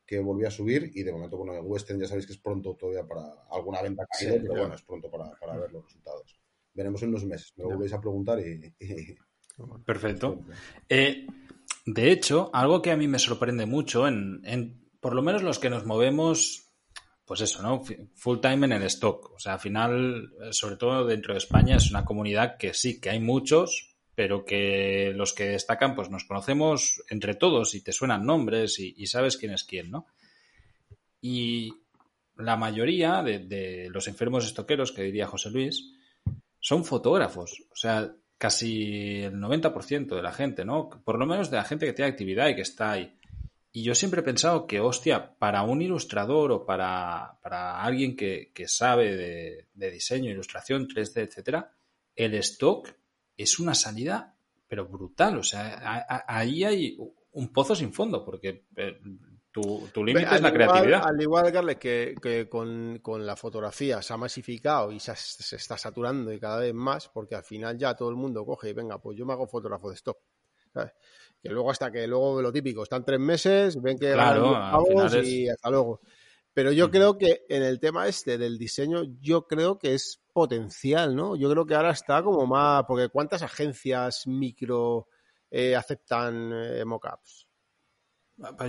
[0.06, 2.76] que volví a subir y de momento, bueno, en Western ya sabéis que es pronto
[2.76, 4.60] todavía para alguna venta caída, Sí, pero ya.
[4.62, 6.40] bueno, es pronto para, para ver los resultados.
[6.74, 8.74] Veremos en unos meses, me lo volvéis a preguntar y...
[8.80, 9.16] y-
[9.86, 10.42] Perfecto.
[10.90, 11.28] Eh,
[11.86, 15.60] de hecho, algo que a mí me sorprende mucho, en, en por lo menos los
[15.60, 16.72] que nos movemos,
[17.26, 17.84] pues eso, ¿no?
[18.16, 19.32] Full time en el stock.
[19.36, 23.12] O sea, al final, sobre todo dentro de España, es una comunidad que sí, que
[23.12, 28.26] hay muchos, pero que los que destacan, pues nos conocemos entre todos y te suenan
[28.26, 30.08] nombres y, y sabes quién es quién, ¿no?
[31.22, 31.74] Y
[32.38, 35.92] la mayoría de, de los enfermos estoqueros, que diría José Luis,
[36.60, 37.64] son fotógrafos.
[37.72, 40.90] O sea, casi el 90% de la gente, ¿no?
[40.90, 43.18] Por lo menos de la gente que tiene actividad y que está ahí.
[43.72, 48.52] Y yo siempre he pensado que, hostia, para un ilustrador o para, para alguien que,
[48.54, 51.76] que sabe de, de diseño, ilustración, 3D, etcétera,
[52.16, 52.90] el stock
[53.36, 55.38] es una salida, pero brutal.
[55.38, 56.98] O sea, ahí hay
[57.32, 58.98] un pozo sin fondo, porque eh,
[59.62, 61.02] tu, tu límite es la igual- creatividad.
[61.08, 65.16] Al igual, Carles, que, que con, con la fotografía se ha masificado y se, ha-
[65.16, 68.70] se está saturando y cada vez más, porque al final ya todo el mundo coge
[68.70, 70.18] y venga, pues yo me hago fotógrafo de stock.
[70.74, 70.92] ¿sabes?
[71.42, 74.56] Que luego hasta que luego lo típico, están tres meses, ven que Claro, ganan 10
[74.66, 76.02] al pavos final es- y hasta luego.
[76.54, 76.92] Pero yo Ujú.
[76.92, 81.36] creo que en el tema este del diseño, yo creo que es potencial, ¿no?
[81.38, 85.08] Yo creo que ahora está como más, porque ¿cuántas agencias micro
[85.50, 87.45] eh, aceptan eh, mockups?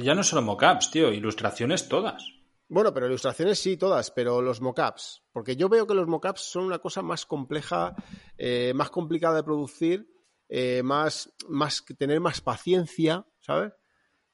[0.00, 2.24] Ya no solo mockups, tío, ilustraciones todas.
[2.68, 5.22] Bueno, pero ilustraciones sí, todas, pero los mockups.
[5.32, 7.94] Porque yo veo que los mockups son una cosa más compleja,
[8.38, 10.08] eh, más complicada de producir,
[10.48, 13.72] eh, más, más que tener más paciencia, ¿sabes?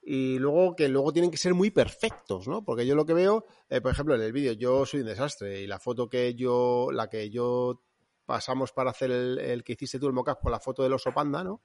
[0.02, 2.64] Y luego que luego tienen que ser muy perfectos, ¿no?
[2.64, 5.62] Porque yo lo que veo, eh, por ejemplo, en el vídeo, yo soy un desastre
[5.62, 7.82] y la foto que yo, la que yo
[8.26, 11.12] pasamos para hacer el, el que hiciste tú, el mockup con la foto del oso
[11.12, 11.62] panda, ¿no?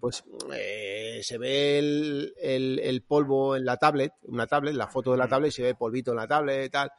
[0.00, 5.12] pues eh, se ve el, el- el polvo en la tablet, una tablet, la foto
[5.12, 6.90] de la tablet, se ve polvito en la tablet y tal.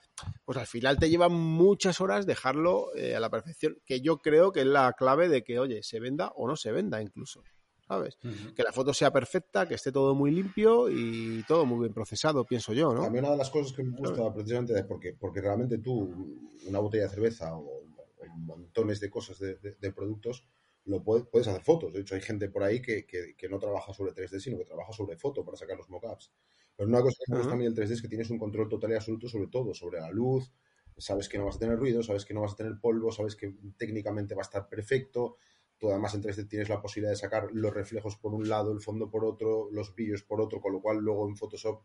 [0.45, 4.51] Pues al final te lleva muchas horas dejarlo eh, a la perfección, que yo creo
[4.51, 7.43] que es la clave de que, oye, se venda o no se venda incluso,
[7.87, 8.17] ¿sabes?
[8.55, 12.45] Que la foto sea perfecta, que esté todo muy limpio y todo muy bien procesado,
[12.45, 13.09] pienso yo, A ¿no?
[13.11, 16.79] mí una de las cosas que me gusta precisamente es porque, porque realmente tú, una
[16.79, 20.43] botella de cerveza o, o montones de cosas de, de- de productos,
[20.87, 21.93] lo puedes, puedes hacer fotos.
[21.93, 24.65] De hecho, hay gente por ahí que, que- que no trabaja sobre 3D, sino que
[24.65, 26.33] trabaja sobre foto para sacar los mockups.
[26.75, 28.69] Pero una cosa que me gusta a mí del 3D es que tienes un control
[28.69, 30.51] total y absoluto sobre todo, sobre la luz,
[30.97, 33.35] sabes que no vas a tener ruido, sabes que no vas a tener polvo, sabes
[33.35, 35.37] que técnicamente va a estar perfecto.
[35.77, 38.81] Tú además en 3D tienes la posibilidad de sacar los reflejos por un lado, el
[38.81, 41.83] fondo por otro, los brillos por otro, con lo cual luego en Photoshop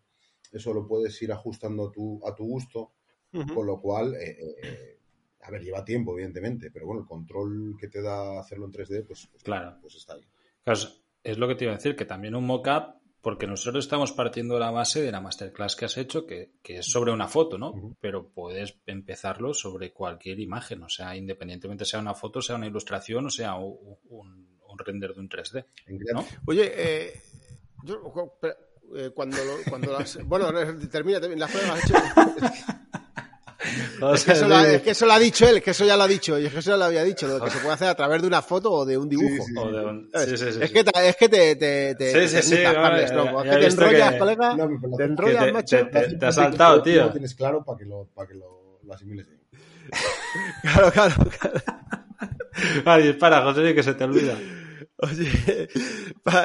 [0.53, 2.93] eso lo puedes ir ajustando a tu, a tu gusto,
[3.51, 5.02] con lo cual, eh, eh, eh,
[5.43, 9.05] a ver, lleva tiempo, evidentemente, pero bueno, el control que te da hacerlo en 3D,
[9.07, 9.77] pues, pues, Claro.
[9.81, 10.23] pues está ahí.
[10.65, 10.79] Claro,
[11.25, 14.55] es- lo que te iba a decir, que también un mockup porque nosotros estamos partiendo
[14.55, 17.57] de la base de la masterclass que has hecho, que, que es sobre una foto,
[17.57, 17.97] ¿no?
[18.01, 23.27] Pero puedes empezarlo sobre cualquier imagen, o sea, independientemente sea una foto, sea una ilustración
[23.27, 25.65] o sea un, un- un render de un 3D.
[26.15, 26.25] ¿no?
[26.47, 27.13] Oye, eh,
[27.85, 28.01] yo,
[28.97, 30.17] eh, cuando, lo- cuando las.
[30.27, 30.47] Bueno,
[30.91, 31.95] termina, termina, las pruebas has hecho.
[34.15, 35.97] Es que, eso lo, ha- es que eso lo ha dicho él, que eso ya
[35.97, 37.75] lo ha dicho, y es que eso ya lo había dicho, lo que se puede
[37.75, 39.45] hacer a través de una foto o de un dibujo.
[40.13, 44.15] es, que te, es que te, te, te, Sí, te sí, vale, Es te enrollas,
[44.17, 44.57] colega.
[44.97, 45.77] Te enrollas, macho.
[45.77, 47.05] te- te- te has saltado, tío.
[47.07, 49.41] Lo tienes claro para que lo, para que lo, lo asimiles bien.
[50.63, 51.61] Claro, claro, claro.
[52.85, 54.39] Ay, espera, José, que se te olvida.
[54.97, 55.69] Oye,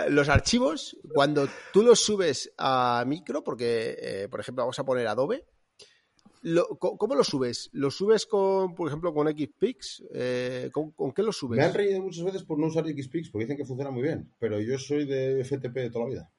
[0.10, 5.08] los archivos, cuando tú los subes a micro, porque, eh, por ejemplo, vamos a poner
[5.08, 5.46] Adobe,
[6.48, 7.70] lo- co- ¿cómo los subes?
[7.74, 10.04] ¿Los subes con, por ejemplo, con Xpix?
[10.14, 11.58] Eh, ¿con, con qué los subes?
[11.58, 14.34] Me han reído muchas veces por no usar Xpix porque dicen que funciona muy bien,
[14.40, 16.32] pero yo soy de FTP de toda la vida.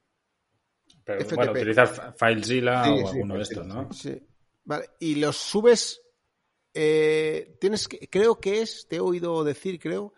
[1.04, 1.34] Pero FTP.
[1.36, 3.92] bueno, utilizar FileZilla Sí, o sí, alguno de estos, ¿no?
[3.92, 4.22] Sí.
[4.64, 4.90] Vale.
[5.00, 6.00] Y los subes.
[6.74, 10.12] eh, tienes que, creo que es, te he oído decir, creo,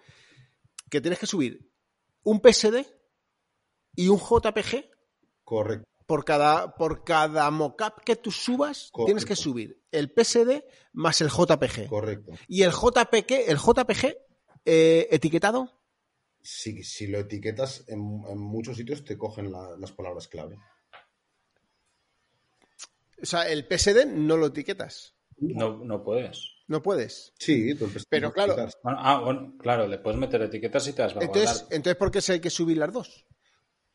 [0.90, 1.70] que tienes que subir
[2.22, 2.84] un PSD
[3.96, 4.84] y un JPG
[5.44, 5.84] Correcto.
[6.10, 9.04] Por cada, por cada mockup que tú subas, Correcto.
[9.06, 11.86] tienes que subir el PSD más el JPG.
[11.88, 12.32] Correcto.
[12.48, 14.16] Y el JPG, el JPG
[14.64, 15.80] eh, etiquetado.
[16.42, 20.56] Si, si lo etiquetas, en, en muchos sitios te cogen la- las palabras clave.
[23.22, 25.14] O sea, el PSD no lo etiquetas.
[25.38, 26.44] No, no puedes.
[26.66, 27.32] No puedes.
[27.38, 28.56] Sí, tú empiezas Pero claro.
[28.82, 31.76] Bueno, ah, bueno, claro, le puedes meter etiquetas y te las va a Entonces, guardar.
[31.76, 33.26] entonces ¿por qué se hay que subir las dos?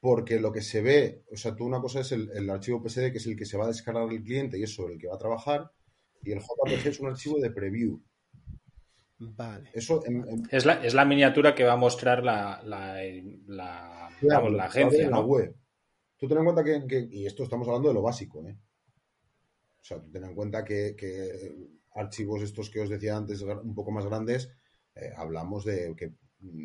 [0.08, 3.12] Porque lo que se ve, o sea, tú una cosa es el, el archivo PSD,
[3.12, 5.08] que es el que se va a descargar el cliente y es sobre el que
[5.08, 5.72] va a trabajar,
[6.22, 8.00] y el JPG es un archivo de preview.
[9.18, 9.72] Vale.
[9.74, 13.02] Eso en, en- Es la, es la miniatura que va a mostrar la, la,
[13.48, 15.56] la, Claro, vamos, agencia, la web.
[16.18, 18.56] Tú ten en cuenta que, que- y esto estamos hablando de lo básico, ¿eh?
[19.82, 21.56] O sea, tú ten en cuenta que, que
[21.96, 24.52] archivos estos que os decía antes, un poco más grandes,
[24.94, 26.14] eh, hablamos de que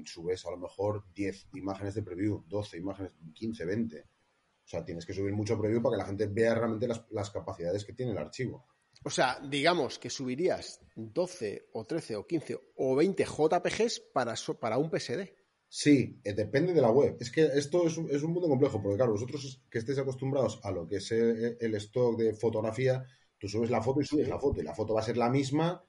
[0.06, 4.00] subes a lo mejor 10 imágenes de preview, 12 imágenes, 15, 20.
[4.00, 7.30] O sea, tienes que subir mucho preview para que la gente vea realmente las, las
[7.30, 8.66] capacidades que tiene el archivo.
[9.04, 14.58] O sea, digamos que subirías 12 o 13 o 15 o 20 JPGs para, so-
[14.60, 15.32] para un PSD.
[15.68, 17.16] Sí, eh, depende de la web.
[17.20, 20.60] Es que esto es, un- es un mundo complejo, porque claro, vosotros que estéis acostumbrados
[20.64, 23.04] a lo que es el, el stock de fotografía,
[23.38, 25.30] tú subes la foto y subes la foto, y la foto va a ser la
[25.30, 25.82] misma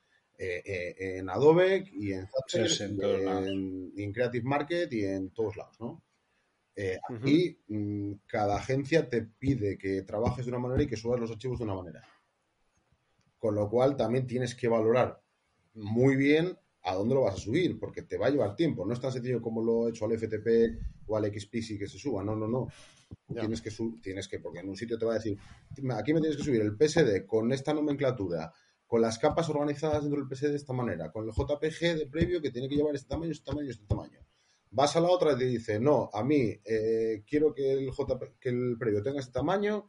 [0.43, 0.63] eh,
[0.97, 2.67] eh, en Adobe y en Zapier,
[3.45, 6.03] Sí, en Creative Market y en todos lados, ¿no?
[6.75, 11.19] Eh, aquí mm, cada agencia te pide que trabajes de una manera y que subas
[11.19, 12.01] los archivos de una manera.
[13.37, 15.21] Con lo cual también tienes que valorar
[15.73, 18.85] muy bien a dónde lo vas a subir, porque te va a llevar tiempo.
[18.85, 21.97] No es tan sencillo como lo he hecho al FTP o al XPC que se
[21.97, 22.23] suba.
[22.23, 22.67] No, no, no.
[23.27, 23.41] Ya.
[23.41, 25.37] Tienes que, su- tienes que, porque en un sitio te va a decir,
[25.95, 28.51] aquí me tienes que subir el PSD con esta nomenclatura,
[28.91, 32.41] con las capas organizadas dentro del PSD de esta manera, con el JPG de previo
[32.41, 34.19] que tiene que llevar este tamaño, este tamaño, este tamaño.
[34.69, 38.37] Vas a la otra y te dice, no, a mí eh, quiero que el, JP,
[38.37, 39.87] que el previo tenga este tamaño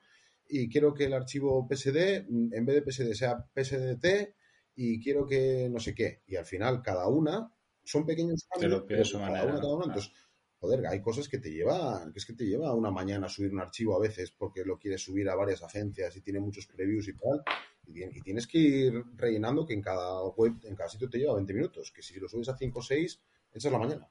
[0.49, 4.37] y quiero que el archivo PSD, mm, en vez de PSD, sea PSDT
[4.77, 6.23] y quiero que no sé qué.
[6.29, 9.85] Y al final, cada una son pequeños cambios, pero a cada manera, una, cada una.
[9.87, 9.99] claro.
[9.99, 10.13] Entonces,
[10.61, 13.59] joder, hay cosas que te llevan, que es que te lleva una mañana subir un
[13.59, 17.15] archivo a veces porque lo quieres subir a varias agencias y tiene muchos previews y
[17.15, 17.43] tal.
[17.87, 21.19] Y, tien- y tienes que ir rellenando que en cada web, en cada sitio te
[21.19, 23.21] lleva 20 minutos, que si lo subes a 5 o 6,
[23.53, 24.09] echas la mañana.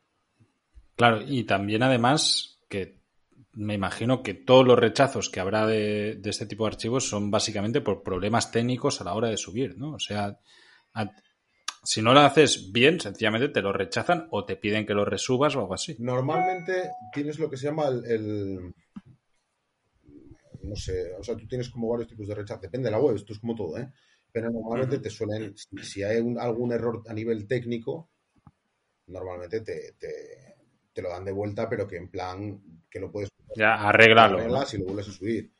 [0.96, 3.00] Claro, y también además que
[3.54, 7.32] me imagino que todos los rechazos que habrá de, de este tipo de archivos son
[7.32, 9.94] básicamente por problemas técnicos a la hora de subir, ¿no?
[9.94, 10.40] O sea,
[10.94, 11.12] a-
[11.84, 15.56] si no lo haces bien, sencillamente te lo rechazan o te piden que lo resubas
[15.56, 15.96] o algo así.
[15.98, 18.76] Normalmente tienes lo que se llama el, el-
[20.64, 23.16] no sé, o sea, tú tienes como varios tipos de rechazo, depende de la web,
[23.16, 23.92] esto es como todo, ¿eh?
[24.32, 28.10] Pero normalmente te suelen, si, si hay un- algún error a nivel técnico,
[29.08, 30.56] normalmente te, te-
[30.94, 34.38] te lo dan de vuelta, pero que en plan que lo puedes Ya, arréglalo.
[34.38, 34.44] ¿no?
[34.44, 35.52] arreglas y lo vuelves a subir.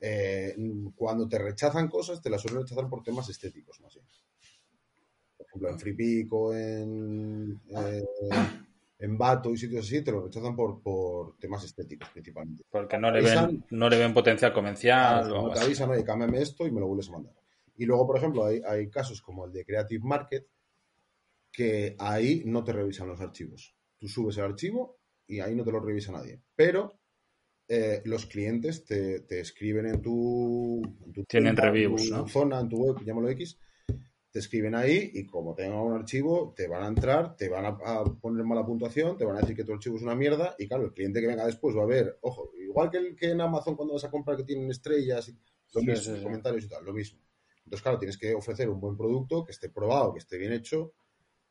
[0.00, 0.54] Eh,
[0.94, 4.06] cuando te rechazan cosas, te las suelen rechazar por temas estéticos, más bien.
[5.36, 8.02] Por ejemplo, en FreePic o en, eh,
[8.98, 12.62] en Bato y sitios así, te lo rechazan por, por temas estéticos principalmente.
[12.70, 15.90] Porque no le Avisan- ven, no le ven potencial comercial o Claro, no te avisan,
[15.90, 17.34] oye, cámbiame esto y me lo vuelves a mandar.
[17.76, 20.46] Y luego, por ejemplo, hay, hay casos como el de Creative Market,
[21.52, 23.74] que ahí no te revisan los archivos.
[23.98, 26.40] Tú subes el archivo y ahí no te lo revisa nadie.
[26.54, 27.00] Pero
[27.68, 32.14] eh, los clientes te, te escriben en tu, en tu Tienen tienda, en reviews, tu
[32.14, 32.28] ¿no?
[32.28, 33.58] zona, en tu web, llámalo X,
[34.34, 37.68] te escriben ahí y como tengan un archivo, te van a entrar, te van a,
[37.68, 40.66] a poner mala puntuación, te van a decir que tu archivo es una mierda y
[40.66, 43.76] claro, el cliente que venga después va a ver, ojo, igual que, que en Amazon
[43.76, 45.32] cuando vas a comprar que tienen estrellas,
[45.72, 46.22] lo Sí, mismo, sí, sí.
[46.24, 47.20] comentarios y tal, lo mismo.
[47.64, 50.94] Entonces, claro, tienes que ofrecer un buen producto, que esté probado, que esté bien hecho,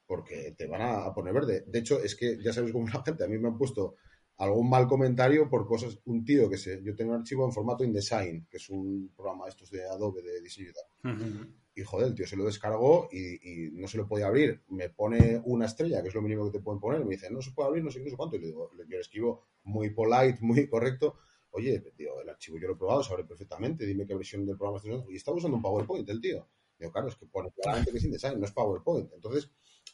[0.05, 1.63] porque te van a, a poner verde.
[1.67, 3.95] De hecho, es que ya sabes cómo la gente, a mí me han puesto
[4.37, 7.83] algún mal comentario por cosas, un tío que sé, yo tengo un archivo en formato
[7.83, 11.55] InDesign, que es un programa de estos de Adobe de diseño y tal.
[11.75, 14.61] Y joder, el tío se lo descargó y, y no se lo podía abrir.
[14.69, 17.01] Me pone una estrella, que es lo mínimo que te pueden poner.
[17.01, 18.35] y Me dice, no se puede abrir, no sé qué, no sé cuánto.
[18.35, 21.15] Y le digo, yo le escribo muy polite, muy correcto.
[21.49, 23.87] Oye, tío, el archivo yo lo he probado, se abre perfectamente.
[23.87, 25.11] Dime qué versión del programa estás usando.
[25.11, 26.47] Y estaba usando un PowerPoint el tío.
[26.77, 29.11] Digo, claro, es que pone claramente que es InDesign, no es PowerPoint.
[29.13, 29.49] Entonces,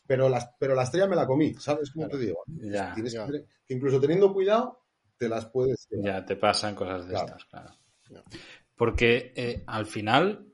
[0.09, 2.39] pero la, pero la estrella me la comí, ¿sabes cómo te digo?
[2.47, 3.27] Ya, Tienes ya.
[3.27, 4.79] que, tener- que incluso teniendo cuidado,
[5.19, 5.87] te las puedes.
[5.91, 7.27] Ya te pasan cosas de Claro.
[7.27, 7.69] estas, claro.
[8.09, 8.23] Ya.
[8.75, 10.47] Porque eh, al final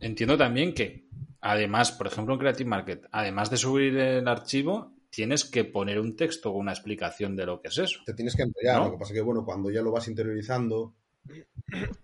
[0.00, 1.06] entiendo también que,
[1.40, 6.16] además, por ejemplo, en Creative Market, además de subir el archivo, tienes que poner un
[6.16, 8.00] texto con una explicación de lo que es eso.
[8.04, 8.78] te tienes que enrollar.
[8.80, 8.84] ¿No?
[8.86, 10.96] Lo que pasa que, bueno, cuando ya lo vas interiorizando,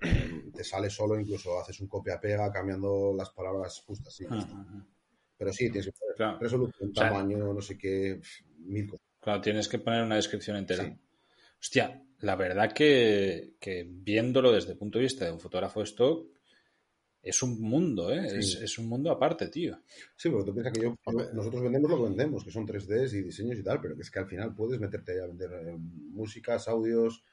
[0.01, 4.15] eh, te sale solo, incluso haces un copia-pega cambiando las palabras justas.
[4.15, 4.85] Sí, Ujú.
[5.45, 6.39] Pero sí, tienes que poner Claro.
[6.41, 8.21] resolución, O sea, tamaño, no sé qué,
[8.59, 9.07] mil cosas.
[9.21, 10.85] Claro, tienes que poner una descripción entera.
[10.85, 10.97] Sí.
[11.61, 15.85] Hostia, la verdad que, que viéndolo desde el punto de vista de un fotógrafo de
[15.85, 16.29] stock,
[17.23, 18.29] es un mundo, ¿eh?
[18.29, 18.37] Sí.
[18.37, 19.81] Es, es un mundo aparte, tío.
[20.15, 20.95] Sí, porque tú piensas que yo,
[21.33, 24.11] nosotros vendemos lo que vendemos, que son 3Ds y diseños y tal, pero que es
[24.11, 27.25] que al final puedes meterte a vender eh, músicas, audios,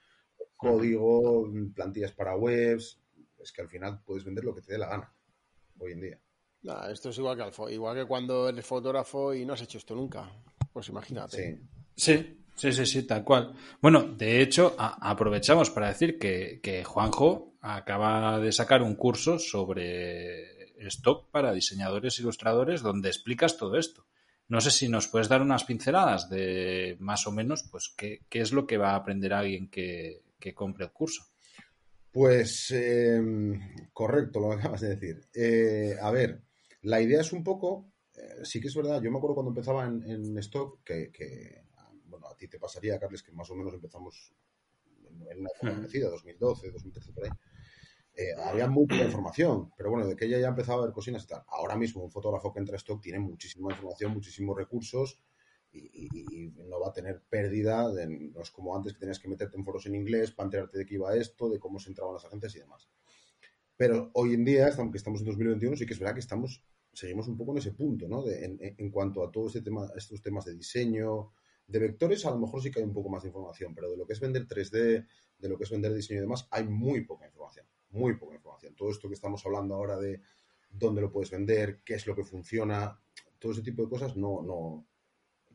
[0.55, 3.01] código, plantillas para webs.
[3.37, 5.13] Es que al final puedes vender lo que te dé la gana
[5.79, 6.19] hoy en día.
[6.63, 9.77] Nah, esto es igual que, al igual que cuando eres fotógrafo y no has hecho
[9.77, 10.29] esto nunca.
[10.71, 11.37] Pues imagínate.
[11.37, 11.67] Sí.
[11.95, 13.53] Sí, sí, sí, sí, tal cual.
[13.81, 20.71] Bueno, de hecho, aprovechamos para decir que, que Juanjo acaba de sacar un curso sobre
[20.87, 24.05] stock para diseñadores e ilustradores donde explicas todo esto.
[24.47, 28.41] No sé si nos puedes dar unas pinceladas de más o menos, pues, qué, qué
[28.41, 31.23] es lo que va a aprender alguien que, que compre el curso.
[32.11, 33.21] Pues eh,
[33.93, 35.21] correcto lo que acabas de decir.
[35.33, 36.41] Eh, a ver,
[36.81, 39.85] la idea es un poco, eh, sí que es verdad, yo me acuerdo cuando empezaba
[39.85, 41.65] en, en stock que, que,
[42.05, 44.33] bueno, a ti te pasaría, Carles, que más o menos empezamos
[45.09, 45.75] en, en una época Ujú.
[45.75, 47.31] parecida, 2012, 2013, por ahí.
[48.13, 51.23] Eh, había muy poca información, pero bueno, de que ella ya empezaba a ver cositas
[51.23, 51.43] y tal.
[51.47, 55.21] Ahora mismo un fotógrafo que entra a stock tiene muchísima información, muchísimos recursos
[55.71, 59.19] y, y- y no va a tener pérdida, de- no es como antes que tenías
[59.19, 61.89] que meterte en foros en inglés para enterarte de qué iba esto, de cómo se
[61.89, 62.89] entraban las agencias y demás.
[63.81, 66.63] Pero hoy en día, aunque estamos en 2021, sí que es verdad que estamos,
[66.93, 68.21] seguimos un poco en ese punto, ¿no?
[68.21, 71.31] De- en, en cuanto a todo este tema, estos temas de diseño,
[71.65, 73.97] de vectores, a lo mejor sí que hay un poco más de información, pero de
[73.97, 75.07] lo que es vender 3D,
[75.39, 78.75] de lo que es vender diseño y demás, hay muy poca información, muy poca información.
[78.75, 80.21] Todo esto que estamos hablando ahora de
[80.69, 83.01] dónde lo puedes vender, qué es lo que funciona,
[83.39, 84.85] todo ese tipo de cosas no, no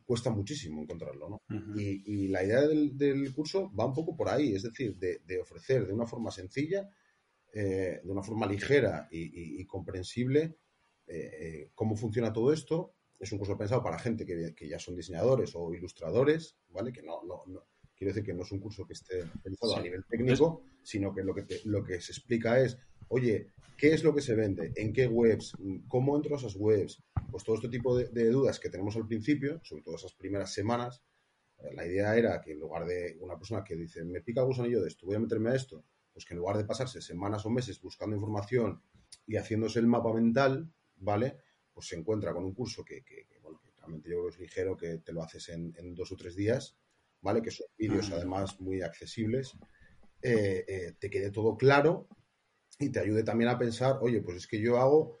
[0.05, 1.41] cuesta muchísimo encontrarlo, ¿no?
[1.79, 5.21] Y, y la idea del, del curso va un poco por ahí, es decir, de,
[5.25, 6.89] de ofrecer de una forma sencilla,
[7.53, 10.57] eh, de una forma ligera y, y- y comprensible
[11.07, 12.93] eh, eh, cómo funciona todo esto.
[13.19, 16.91] Es un curso pensado para gente que, que ya son diseñadores o ilustradores, ¿vale?
[16.91, 19.79] Que no, no, no- quiero decir que no es un curso que esté pensado Sí.
[19.79, 23.93] a nivel técnico, sino que lo que, te- lo que se explica es, oye, ¿qué
[23.93, 24.71] es lo que se vende?
[24.75, 25.53] ¿En qué webs?
[25.87, 27.01] ¿Cómo entro a esas webs?
[27.31, 30.53] Pues todo este tipo de, de dudas que tenemos al principio, sobre todo esas primeras
[30.53, 31.01] semanas,
[31.73, 34.81] la idea era que en lugar de una persona que dice, me pica el gusanillo
[34.81, 35.83] de esto, voy a meterme a esto,
[36.17, 38.81] pues que en lugar de pasarse semanas o meses buscando información
[39.27, 41.37] y haciéndose el mapa mental, ¿vale?
[41.71, 43.03] Pues se encuentra con un curso que,
[43.43, 46.15] bueno, que realmente yo creo que es ligero, que te lo haces en, dos o
[46.15, 46.75] tres días,
[47.21, 47.43] ¿vale?
[47.43, 49.59] Que son vídeos además muy accesibles,
[50.23, 52.07] eh, eh, te quede todo claro
[52.79, 55.19] y te ayude también a pensar, oye, pues es que yo hago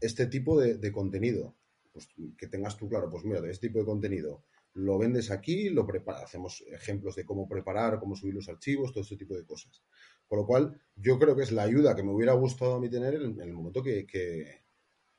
[0.00, 1.54] este tipo de, de contenido,
[1.92, 4.42] pues que tengas tú claro, pues mira, de este tipo de contenido
[4.76, 9.02] lo vendes aquí, lo prepara, hacemos ejemplos de cómo preparar, cómo subir los archivos, todo
[9.02, 9.82] este tipo de cosas.
[10.28, 12.88] Con lo cual, yo creo que es la ayuda que me hubiera gustado a mí
[12.90, 14.64] tener en, el momento que, que,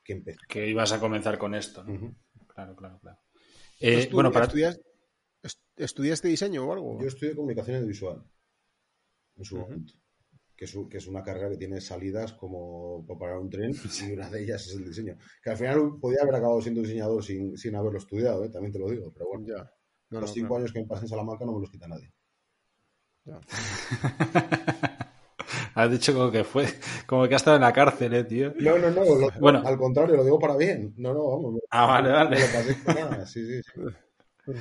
[0.03, 0.39] que empecé.
[0.47, 1.85] Que ibas a comenzar con esto.
[2.47, 3.17] Claro, claro, claro.
[3.33, 3.41] ¿Tú
[3.79, 4.45] Eh, bueno, para...
[4.47, 4.79] estudias-
[5.43, 6.99] est- ¿Estudiaste diseño o algo?
[6.99, 8.23] Yo estudié comunicación audiovisual
[9.37, 9.93] en su momento,
[10.55, 13.71] que es, un- que es una carrera que tiene salidas como para parar un tren
[14.09, 15.17] y una de ellas es el diseño.
[15.43, 18.49] Que al final podía haber acabado siendo diseñador sin, sin haberlo estudiado, ¿eh?
[18.49, 19.45] también te lo digo, pero bueno.
[19.47, 19.71] Ya.
[20.09, 22.11] No, los no, cinco años que me pasé en Salamanca no me los quita nadie.
[23.25, 23.39] Ya.
[25.79, 26.65] Has dicho como que fue,
[27.05, 28.53] como que ha estado en la cárcel, eh, tío.
[28.59, 29.61] No, no, no, lo- Bueno.
[29.65, 30.93] al contrario, lo digo para bien.
[30.97, 31.61] No, no, vamos.
[31.69, 32.37] Ah, vale, vale.
[32.87, 34.53] lo nada, sí, sí, sí.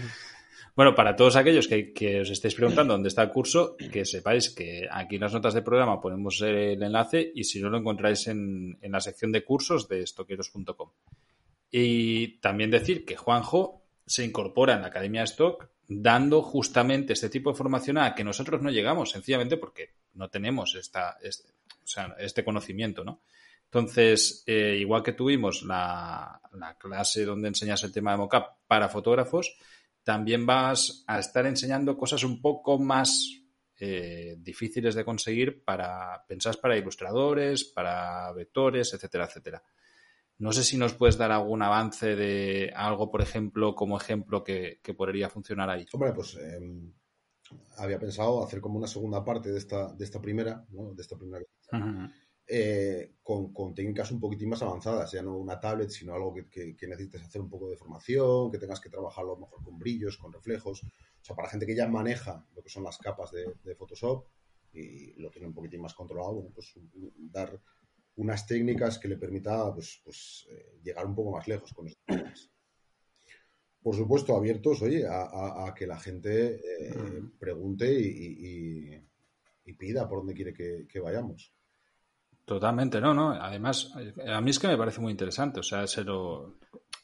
[0.74, 4.50] Bueno, para todos aquellos que, que os estéis preguntando dónde está el curso, que sepáis
[4.50, 8.26] que aquí en las notas del programa ponemos el enlace y si no lo encontráis
[8.26, 10.90] en, en la sección de cursos de estoqueros.com.
[11.70, 17.50] Y también decir que Juanjo se incorpora en la Academia Stock dando justamente este tipo
[17.50, 21.50] de formación a que nosotros no llegamos, sencillamente porque no tenemos esta, este,
[21.84, 23.22] o sea, este conocimiento, ¿no?
[23.64, 28.88] Entonces, eh, igual que tuvimos la, la, clase donde enseñas el tema de mockup para
[28.88, 29.56] fotógrafos,
[30.02, 33.42] también vas a estar enseñando cosas un poco más
[33.78, 39.62] eh, difíciles de conseguir para pensar para ilustradores, para vectores, etcétera, etcétera.
[40.38, 44.80] No sé si nos puedes dar algún avance de algo, por ejemplo, como ejemplo que,
[44.96, 45.86] podría funcionar ahí.
[45.92, 46.92] Hombre, pues em,
[47.78, 50.92] había pensado hacer como una segunda parte de esta, de esta primera, ¿no?
[50.92, 51.44] De esta primera.
[52.48, 57.22] Eh, con, técnicas un poquitín más avanzadas, ya no una tablet, sino algo que, necesites
[57.22, 60.32] hacer un poco de formación, que tengas que trabajarlo a lo mejor con brillos, con
[60.32, 60.84] reflejos.
[60.84, 64.26] O sea, para gente que ya maneja lo que son las capas de, Photoshop
[64.72, 66.74] y lo tiene un poquitín más controlado, bueno, pues
[67.16, 67.58] dar
[68.16, 72.50] unas técnicas que le permita pues, pues eh, llegar un poco más lejos con esas
[73.82, 76.94] Por supuesto, abiertos, oye, a, que la gente eh,
[77.38, 79.02] pregunte y,
[79.78, 81.52] pida por dónde quiere que vayamos.
[82.46, 83.32] Totalmente, no, no.
[83.32, 83.92] Además,
[84.24, 85.58] a mí es que me parece muy interesante.
[85.58, 86.58] O sea, se lo,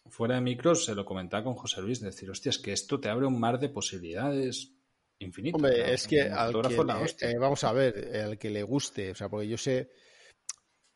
[0.09, 3.09] fuera de micros se lo comentaba con José Luis, decir, hostia, es que esto te
[3.09, 4.73] abre un mar de posibilidades
[5.19, 5.57] infinitas.
[5.57, 9.29] Hombre, es que, al que eh, vamos a ver, al que le guste, o sea,
[9.29, 9.91] porque yo sé,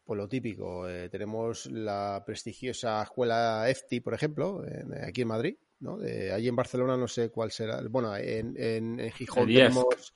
[0.06, 4.62] pues lo típico, eh, tenemos la prestigiosa escuela EFTI, por ejemplo,
[5.02, 5.98] aquí en Madrid, ¿no?
[5.98, 10.14] De, allí en Barcelona no sé cuál será, bueno, en, en, Gijón tenemos...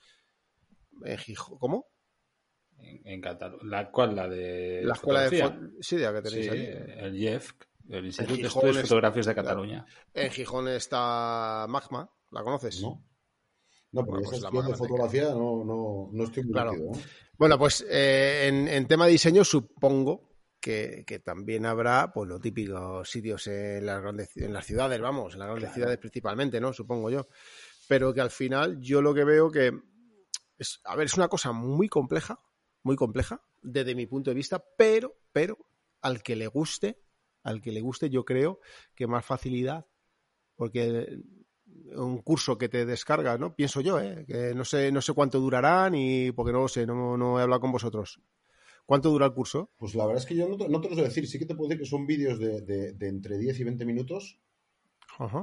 [1.03, 1.91] En Gijón, ¿Cómo?
[3.03, 3.63] en, Cataluña.
[3.63, 4.15] ¿La cual?
[4.15, 4.81] La de.
[4.83, 5.53] La escuela de.
[5.79, 6.69] Sí, de que tenéis ahí.
[6.97, 7.51] El IEF,
[7.89, 9.85] el Instituto de Estudios Fotografías de Cataluña.
[10.13, 12.81] En Gijón está Magma, ¿la conoces?
[12.81, 13.03] No.
[13.91, 16.73] No, porque bueno, pues de fotografía no, no, no, estoy muy claro.
[17.37, 20.31] Bueno, pues eh, en, en, tema de diseño supongo
[20.61, 25.33] que, que, también habrá pues los típicos sitios en las, grandes, en las ciudades, vamos,
[25.33, 26.71] en las grandes ciudades principalmente, ¿no?
[26.71, 27.27] Supongo yo.
[27.87, 29.73] Pero que al final yo lo que veo que
[30.57, 32.39] es, a ver, es una cosa muy compleja,
[32.83, 35.57] muy compleja desde mi punto de vista, pero, pero
[36.01, 37.01] al que le guste,
[37.43, 38.59] al que le guste, yo creo
[38.95, 39.87] que más facilidad,
[40.55, 41.19] porque
[41.95, 43.55] un curso que te descargas, ¿no?
[43.55, 44.25] Pienso yo, ¿eh?
[44.27, 47.43] que no sé, no sé cuánto durarán y porque no lo sé, no, no he
[47.43, 48.19] hablado con vosotros.
[48.85, 49.69] ¿Cuánto dura el curso?
[49.77, 51.69] Pues la verdad es que yo no, te lo sé decir, sí que te puedo
[51.69, 54.39] decir que son vídeos de, de entre 10 y 20 minutos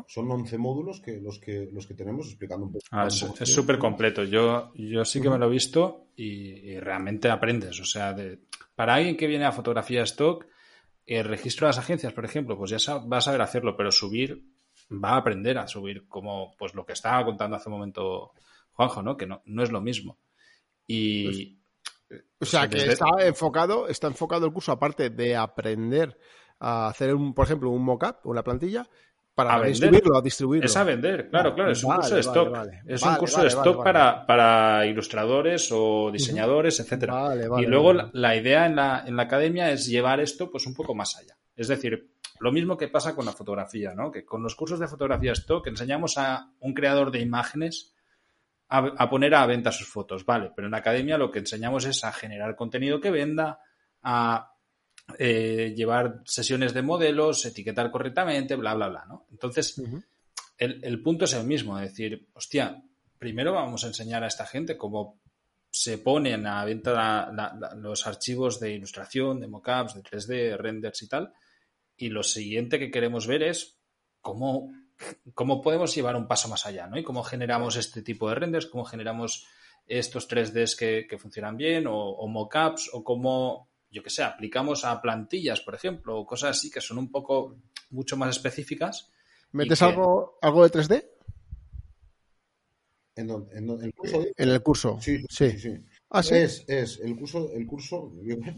[0.07, 2.85] son 11 módulos que los que los que tenemos explicando un poco.
[2.91, 4.25] Ah, es súper completo.
[4.25, 7.81] Yo, yo sí que me lo he visto y, realmente aprendes.
[7.81, 8.41] O sea, de,
[8.75, 10.47] para alguien que viene a fotografía stock,
[11.07, 14.45] el registro de las agencias, por ejemplo, pues ya va a saber hacerlo, pero subir
[14.91, 18.33] va a aprender a subir como pues lo que estaba contando hace un momento
[18.73, 19.17] Juanjo, ¿no?
[19.17, 20.19] Que no, no es lo mismo.
[20.87, 21.59] Y.
[22.09, 26.17] Pues, o sea, que está enfocado, está enfocado el curso, aparte de aprender
[26.61, 28.89] a hacer, un, por ejemplo, un mockup, una plantilla,
[29.35, 30.67] para a distribuirlo, a distribuirlo.
[30.67, 31.73] Es a vender, claro, claro.
[31.73, 32.57] Es un curso de stock.
[32.87, 37.35] es un curso de stock para, para, ilustradores o diseñadores, etcétera.
[37.59, 40.95] y luego la, idea en la, en la academia es llevar esto pues un poco
[40.95, 41.37] más allá.
[41.55, 42.11] Es decir,
[42.41, 44.11] lo mismo que pasa con la fotografía, ¿no?
[44.11, 47.95] Que con los cursos de fotografía stock enseñamos a un creador de imágenes
[48.69, 51.85] a, a poner a venta sus fotos, vale, pero en la academia lo que enseñamos
[51.87, 53.61] es a generar contenido que venda,
[54.03, 54.53] a
[55.17, 59.27] eh, llevar sesiones de modelos, etiquetar correctamente, bla, bla, bla, ¿no?
[59.31, 59.81] Entonces,
[60.59, 62.83] el, punto es el mismo, es decir, hostia,
[63.19, 65.19] primero vamos a enseñar a esta gente cómo
[65.71, 67.33] se ponen a venta
[67.77, 71.33] los archivos de ilustración, de mockups, de 3D, renders y tal,
[71.99, 73.79] y lo siguiente que queremos ver es
[74.21, 74.73] cómo,
[75.35, 76.97] cómo podemos llevar un paso más allá, ¿no?
[76.99, 79.47] Y cómo generamos este tipo de renders, cómo generamos
[79.87, 85.01] estos 3Ds que, funcionan bien, o, o mockups, o cómo yo que sé, aplicamos a
[85.01, 87.57] plantillas, por ejemplo, o cosas así que son un poco
[87.91, 89.11] mucho más específicas.
[89.53, 91.05] ¿Metes algo, algo de 3D?
[93.17, 93.31] ¿En,
[93.83, 94.25] el curso?
[94.37, 94.99] En el curso.
[95.01, 95.75] Sí, sí, sí.
[96.11, 98.13] Ah, es, es el curso, el curso,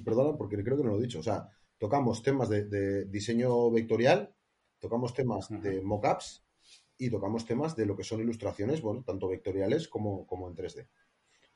[0.05, 1.49] perdona porque creo que no lo he dicho, o sea,
[1.81, 4.33] tocamos temas de, diseño vectorial,
[4.78, 6.45] tocamos temas de mockups
[6.99, 10.87] y tocamos temas de lo que son ilustraciones, bueno, tanto vectoriales como, como en 3D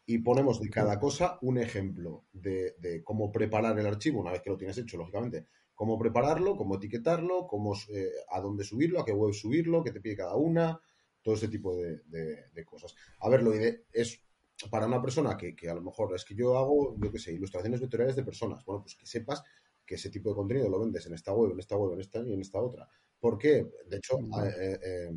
[0.06, 4.50] y ponemos de cada cosa un ejemplo de, cómo preparar el archivo una vez que
[4.50, 5.46] lo tienes hecho, lógicamente.
[5.74, 10.00] Cómo prepararlo, cómo etiquetarlo, cómo, eh, a dónde subirlo, a qué web subirlo, qué te
[10.00, 10.78] pide cada una,
[11.22, 12.94] todo ese tipo de, cosas.
[13.20, 14.22] A ver, lo es
[14.70, 17.80] para una persona que, a lo mejor es que yo hago, yo qué sé, ilustraciones
[17.80, 18.64] vectoriales de personas.
[18.64, 19.42] Bueno, pues que sepas
[19.84, 22.20] que ese tipo de contenido lo vendes en esta web, en esta web, en esta
[22.20, 22.88] y en esta otra.
[23.20, 23.70] ¿Por qué?
[23.86, 25.10] De hecho, eh, eh,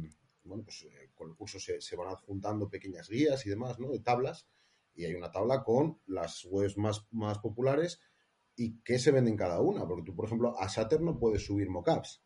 [0.44, 3.92] bueno, pues con el curso se, se, van adjuntando pequeñas guías y demás, ¿no?
[3.92, 4.48] De tablas
[4.98, 8.00] y hay una tabla con las webs más, más populares
[8.56, 9.88] y qué se venden cada una.
[9.88, 12.24] Porque tú, por ejemplo, a Saturn no puedes subir mockups.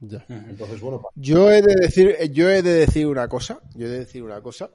[0.00, 0.24] Ya.
[0.28, 3.98] Entonces, bueno, Yo he de decir, yo he de decir una cosa, yo he de
[3.98, 4.70] decir una cosa,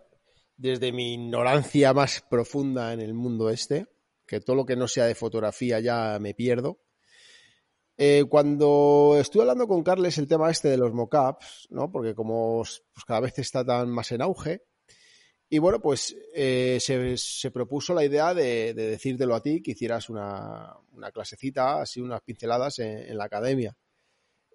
[0.57, 3.87] desde mi ignorancia más profunda en el mundo este,
[4.25, 6.79] que todo lo que no sea de fotografía ya me pierdo.
[7.97, 11.91] Eh, cuando estuve hablando con Carles el tema este de los mockups, ¿no?
[11.91, 14.63] Porque como pues, cada vez está tan más en auge,
[15.49, 19.71] y bueno, pues eh, se, se propuso la idea de, de decírtelo a ti, que
[19.71, 23.77] hicieras una, una clasecita, así unas pinceladas en, en la academia.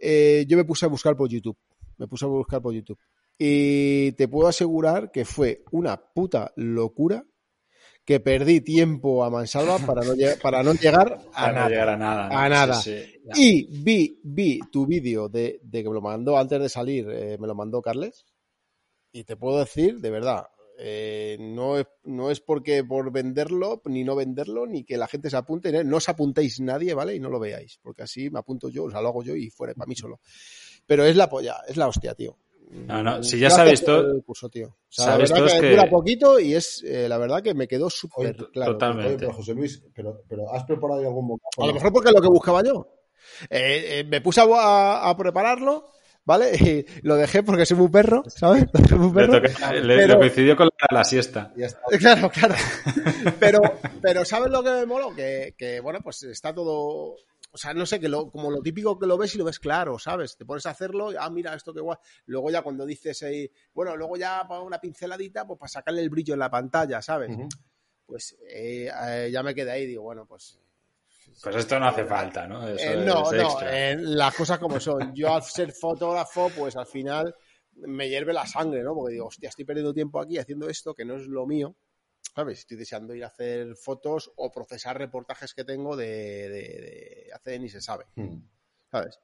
[0.01, 1.57] Eh, yo me puse a buscar por YouTube.
[1.99, 2.99] Me puse a buscar por YouTube.
[3.39, 7.25] Y te puedo asegurar que fue una puta locura
[8.09, 11.69] que perdí tiempo a mansalva para no, para no llegar a Para no nada.
[11.69, 12.29] llegar a nada.
[12.31, 12.39] ¿no?
[12.39, 12.75] A nada.
[12.81, 13.33] Sí, sí, ya.
[13.37, 17.37] Y vi, vi tu vídeo de, de que me lo mandó antes de salir, eh,
[17.39, 18.25] me lo mandó Carles.
[19.13, 20.47] Y te puedo decir, de verdad,
[20.79, 25.29] eh, no, es, no es porque por venderlo, ni no venderlo, ni que la gente
[25.29, 25.69] se apunte.
[25.69, 25.85] ¿eh?
[25.85, 27.15] No os apuntéis nadie, ¿vale?
[27.15, 29.51] Y no lo veáis, porque así me apunto yo, o sea, lo hago yo y
[29.51, 30.19] fuera para mí solo.
[30.87, 32.39] Pero es la polla, es la hostia, tío.
[32.71, 34.67] No, no, si ya sabéis todo- el curso, tío.
[34.69, 37.55] O sea, sabéis la verdad que, que- dura poquito y es eh, la verdad que
[37.55, 38.73] me quedó súper claro.
[38.73, 39.09] totalmente.
[39.11, 41.63] oye, pero José Luis, pero, pero ¿has preparado algún mockup?
[41.65, 42.87] A lo mejor porque es lo que buscaba yo.
[43.51, 45.91] Eh, eh, me puse a, a- a prepararlo,
[46.25, 46.51] ¿vale?
[46.61, 48.65] Y lo dejé porque soy muy perro, ¿sabes?
[48.89, 49.43] Soy muy Le, perro.
[49.49, 51.53] toca- le- Pero- le coincidió con la, la siesta.
[51.57, 51.81] Ya está.
[51.99, 52.55] Claro, claro.
[53.41, 53.61] Pero,
[54.03, 55.15] pero ¿sabes lo que me moló?
[55.15, 57.17] Que, que, bueno, pues está todo.
[57.51, 59.59] O sea, no sé, que lo, como lo típico que lo ves y lo ves
[59.59, 60.37] claro, ¿sabes?
[60.37, 61.97] Te pones a hacerlo, y, ah, mira, esto que guay.
[62.27, 66.11] Luego ya cuando dices ahí, bueno, luego ya para una pinceladita, pues para sacarle el
[66.11, 67.31] brillo en la pantalla, ¿sabes?
[68.05, 70.59] Pues eh, eh, ya me quedé ahí, digo, bueno, pues
[71.43, 72.67] Pues esto no hace falta, ¿no?
[72.67, 75.15] Eso Eh, es no, no, eh, las cosas como son.
[75.15, 77.35] Yo al ser fotógrafo, pues al final
[77.73, 78.95] me hierve la sangre, ¿no?
[78.95, 81.77] Porque digo, hostia, estoy perdiendo tiempo aquí haciendo esto que no es lo mío.
[82.39, 82.61] ¿Sabes?
[82.61, 87.59] Estoy deseando ir a hacer fotos o procesar reportajes que tengo de, de, de hace
[87.59, 88.39] ni se sabe, Hmm.
[88.93, 89.19] ¿sabes?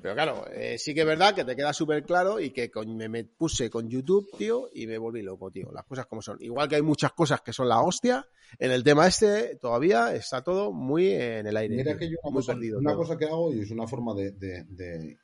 [0.00, 2.96] Pero claro, eh, sí que es verdad que te queda súper claro y que con-
[2.96, 5.68] me, me puse con YouTube, tío, y me volví loco, tío.
[5.72, 6.36] Las cosas como son.
[6.40, 8.24] Igual que hay muchas cosas que son la hostia,
[8.60, 11.74] en el tema este todavía está todo muy en el aire.
[11.74, 12.78] Mira que yo una, cosa, perdido.
[12.78, 15.18] una cosa que hago y es una forma de, de- de,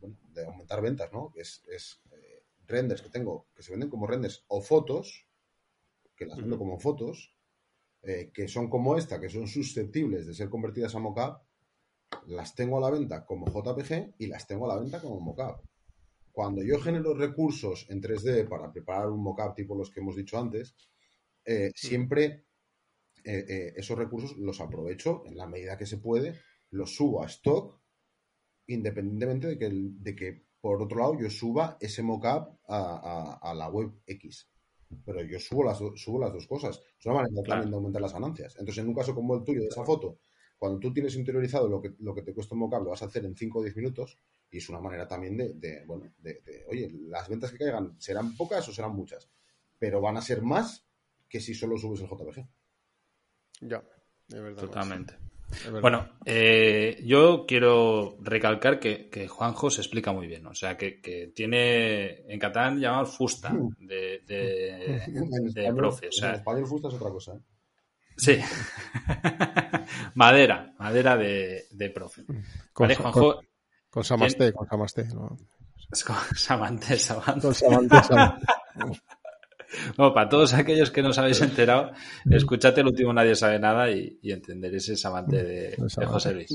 [0.00, 1.32] bueno, de aumentar ventas, ¿no?
[1.34, 5.26] Es, es, eh, renders que tengo, que se venden como renders o fotos,
[6.16, 7.34] que las vendo como fotos,
[8.02, 11.42] eh, que son como esta, que son susceptibles de ser convertidas a mockup,
[12.26, 15.62] las tengo a la venta como JPG y las tengo a la venta como mockup.
[16.32, 20.38] Cuando yo genero recursos en 3D para preparar un mockup tipo los que hemos dicho
[20.38, 20.74] antes,
[21.44, 22.46] eh, siempre
[23.24, 26.40] eh, esos recursos los aprovecho en la medida que se puede,
[26.70, 27.80] los subo a stock,
[28.66, 33.54] independientemente de que, de que por otro lado yo suba ese mockup a, a, a
[33.54, 34.51] la web X.
[35.04, 36.80] Pero yo subo las, subo las dos cosas.
[36.98, 37.46] Es una manera Claro.
[37.48, 38.54] también de aumentar las ganancias.
[38.58, 40.18] Entonces, en un caso como el tuyo de esa foto,
[40.58, 43.06] cuando tú tienes interiorizado lo que, lo que te cuesta un mockup, lo vas a
[43.06, 44.18] hacer en 5 o 10 minutos
[44.50, 47.96] y es una manera también de, de, bueno, de, de, oye, las ventas que caigan
[47.98, 49.28] serán pocas o serán muchas,
[49.78, 50.86] pero van a ser más
[51.28, 52.46] que si solo subes el JPG.
[53.62, 53.82] Ya,
[54.28, 54.60] de verdad.
[54.62, 55.14] Totalmente.
[55.14, 55.31] es verdad.
[55.80, 60.46] Bueno, eh, yo quiero recalcar que, que Juanjo se explica muy bien.
[60.46, 66.06] O sea, que, que tiene en catalán llamado fusta de, de, En de español- profe.
[66.06, 67.34] O en sea, español fusta es otra cosa.
[67.34, 67.40] ¿eh?
[68.16, 68.38] sí.
[70.14, 72.24] madera, madera de, de profe.
[72.72, 73.46] Con, Vale, Juanjo, con,
[73.90, 75.04] con Samasté, con Samasté.
[75.14, 75.36] ¿no?
[75.90, 77.40] es como Samante, Samante.
[77.40, 78.46] Con Samanté, Samanté.
[79.96, 81.92] Bueno, para todos aquellos que no os habéis enterado,
[82.30, 86.50] escuchad el último Nadie sabe nada y, y entenderéis ese amante de, de José Luis.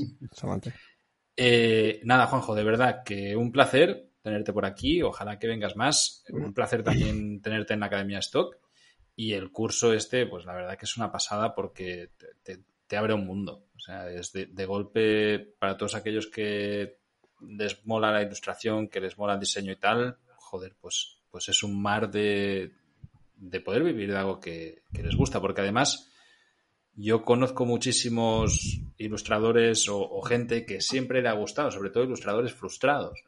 [1.36, 5.02] Eh, nada, Juanjo, de verdad que un placer tenerte por aquí.
[5.02, 6.24] Ojalá que vengas más.
[6.30, 8.56] Un placer también tenerte en la Academia Stock.
[9.14, 12.96] Y el curso este, pues la verdad que es una pasada porque te, te- te
[12.96, 13.66] abre un mundo.
[13.76, 16.98] O sea, es de, de golpe para todos aquellos que
[17.40, 20.18] les mola la ilustración, que les mola el diseño y tal.
[20.36, 22.72] Joder, pues, pues es un mar de,
[23.38, 25.40] de poder vivir de algo que, que les gusta.
[25.40, 26.12] Porque además,
[26.94, 33.22] yo conozco muchísimos ilustradores o, gente que siempre le ha gustado, sobre todo ilustradores frustrados,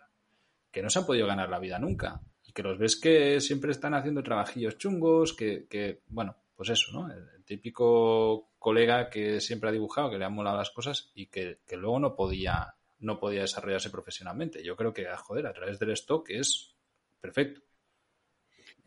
[0.70, 3.70] que no se han podido ganar la vida nunca y que los ves que siempre
[3.70, 7.12] están haciendo trabajillos chungos, que, que, bueno, pues eso, ¿no?
[7.12, 11.26] El, el típico colega que siempre ha dibujado, que le han molado las cosas y
[11.26, 14.62] que, que luego no podía, no podía desarrollarse profesionalmente.
[14.64, 16.74] Yo creo que, ah, joder, a través del stock es
[17.20, 17.62] perfecto.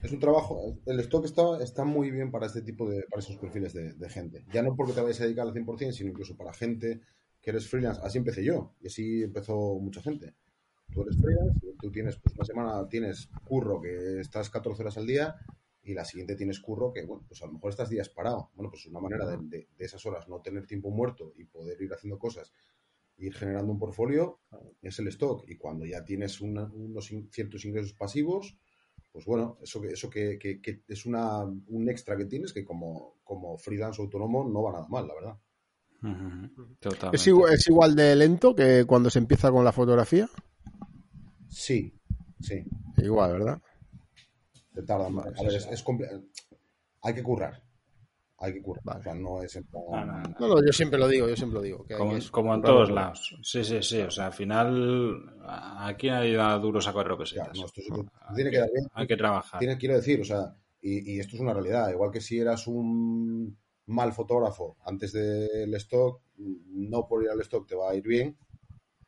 [0.04, 3.38] Es un trabajo, el stock está, está muy bien para este tipo de, para esos
[3.38, 4.43] perfiles de, gente.
[4.51, 6.99] Ya no porque te vayas a dedicar al 100%, sino incluso para gente
[7.41, 8.01] que eres freelance.
[8.04, 10.34] Así empecé yo y así empezó mucha gente.
[10.91, 15.08] Tú eres freelance, tú tienes, pues una semana tienes curro que estás 14 horas al
[15.08, 15.36] día
[15.82, 18.51] y la siguiente tienes curro que, bueno, pues a lo mejor estás días parado.
[18.56, 21.93] Bueno, pues una manera de, de- esas horas no tener tiempo muerto y poder ir
[21.93, 22.51] haciendo cosas
[23.18, 24.39] ir generando un portfolio
[24.82, 25.45] es el stock.
[25.47, 28.58] Y cuando ya tienes unos ciertos ingresos pasivos,
[29.14, 32.66] pues bueno, eso que, eso que, que- que es una, un extra que tienes que
[32.66, 35.38] como, como freelance autónomo no va nada mal, la verdad.
[37.14, 40.30] ¿Es igual, ¿Es igual de lento que cuando se empieza con la fotografía?
[41.49, 41.93] Sí,
[42.41, 42.64] sí,
[42.97, 43.61] Igual, ¿verdad?
[44.76, 45.28] te tarda más.
[45.39, 45.84] A ver, es, es
[47.03, 47.62] hay que currar.
[48.40, 48.84] Hay que currar.
[48.84, 49.00] Vale.
[49.00, 50.36] O sea, no es en plan- No, no, no.
[50.40, 51.86] No, no, yo siempre lo digo, yo siempre lo digo.
[51.86, 52.96] que Como, que como en todos todo.
[52.96, 53.36] lados.
[53.42, 54.02] Sí, sí, sí.
[54.02, 55.36] O sea, al final,
[55.80, 57.58] aquí hay da duros a cuatro pesetas.
[57.58, 58.86] no, esto te- hay, tiene que dar bien.
[58.94, 59.60] hay que trabajar.
[59.60, 61.90] Tiene, quiero decir, o sea, y, y esto es una realidad.
[61.92, 67.68] Igual que si eras un mal fotógrafo antes del stock, no por ir al stock
[67.68, 68.38] te va a ir bien.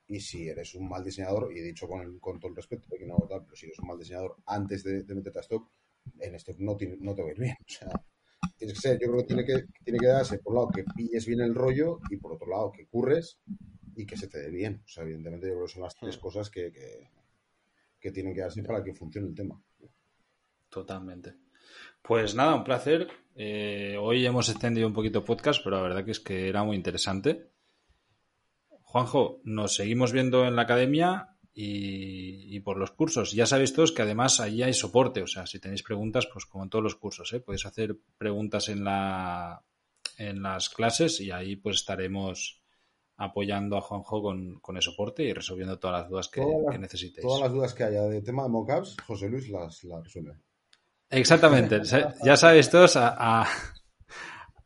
[0.07, 2.87] Y si eres un mal diseñador, y he dicho con, el- con todo el respeto
[2.97, 5.67] que no tal, pero si eres un mal diseñador antes de, de meterte a stock,
[6.19, 7.55] en stock no, tiene- no te va a ir bien.
[7.67, 7.89] O sea,
[8.57, 10.83] tienes que ser, yo creo que tiene que, tiene que darse, por un lado, que
[10.83, 13.39] pilles bien el rollo y por otro lado, que curres
[13.95, 14.81] y que se te dé bien.
[14.85, 17.09] O sea, evidentemente, yo creo que son las tres cosas que, que,
[17.99, 19.61] que tienen que darse para que funcione el tema.
[20.69, 21.35] Totalmente.
[22.01, 23.07] Pues nada, un placer.
[23.35, 26.63] Eh, hoy hemos extendido un poquito el podcast, pero la verdad que es que era
[26.63, 27.49] muy interesante.
[28.83, 33.31] Juanjo, nos seguimos viendo en la academia y, y por los cursos.
[33.31, 36.65] Ya sabéis todos que además allí hay soporte, o sea, si tenéis preguntas, pues como
[36.65, 37.39] en todos los cursos, ¿eh?
[37.39, 39.63] podéis hacer preguntas en la
[40.17, 42.61] en las clases y ahí pues estaremos
[43.17, 46.71] apoyando a Juanjo con, con el soporte y resolviendo todas las dudas que, Todas las-
[46.73, 47.25] que necesitéis.
[47.25, 50.37] Todas las dudas que haya de tema de mockups, José Luis las, las resuelve.
[51.09, 51.81] Exactamente.
[52.25, 53.47] Ya sabéis todos a, a-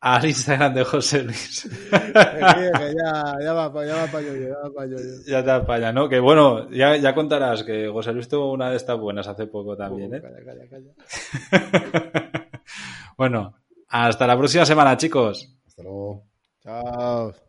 [0.02, 1.68] al Instagram de José Luis.
[1.90, 4.98] Que ya, ya va para ya va pa yo, ya va pa yo.
[5.28, 6.08] ya te apaña, ¿no?
[6.08, 9.76] Que bueno, ya, ya contarás que José Luis tuvo una de estas buenas hace poco
[9.76, 10.22] también, ¿eh?
[10.22, 12.32] Calla, calla, calla.
[13.18, 13.56] bueno,
[13.90, 15.54] hasta la próxima semana, chicos.
[15.68, 16.24] Hasta luego.
[16.64, 17.49] Chao.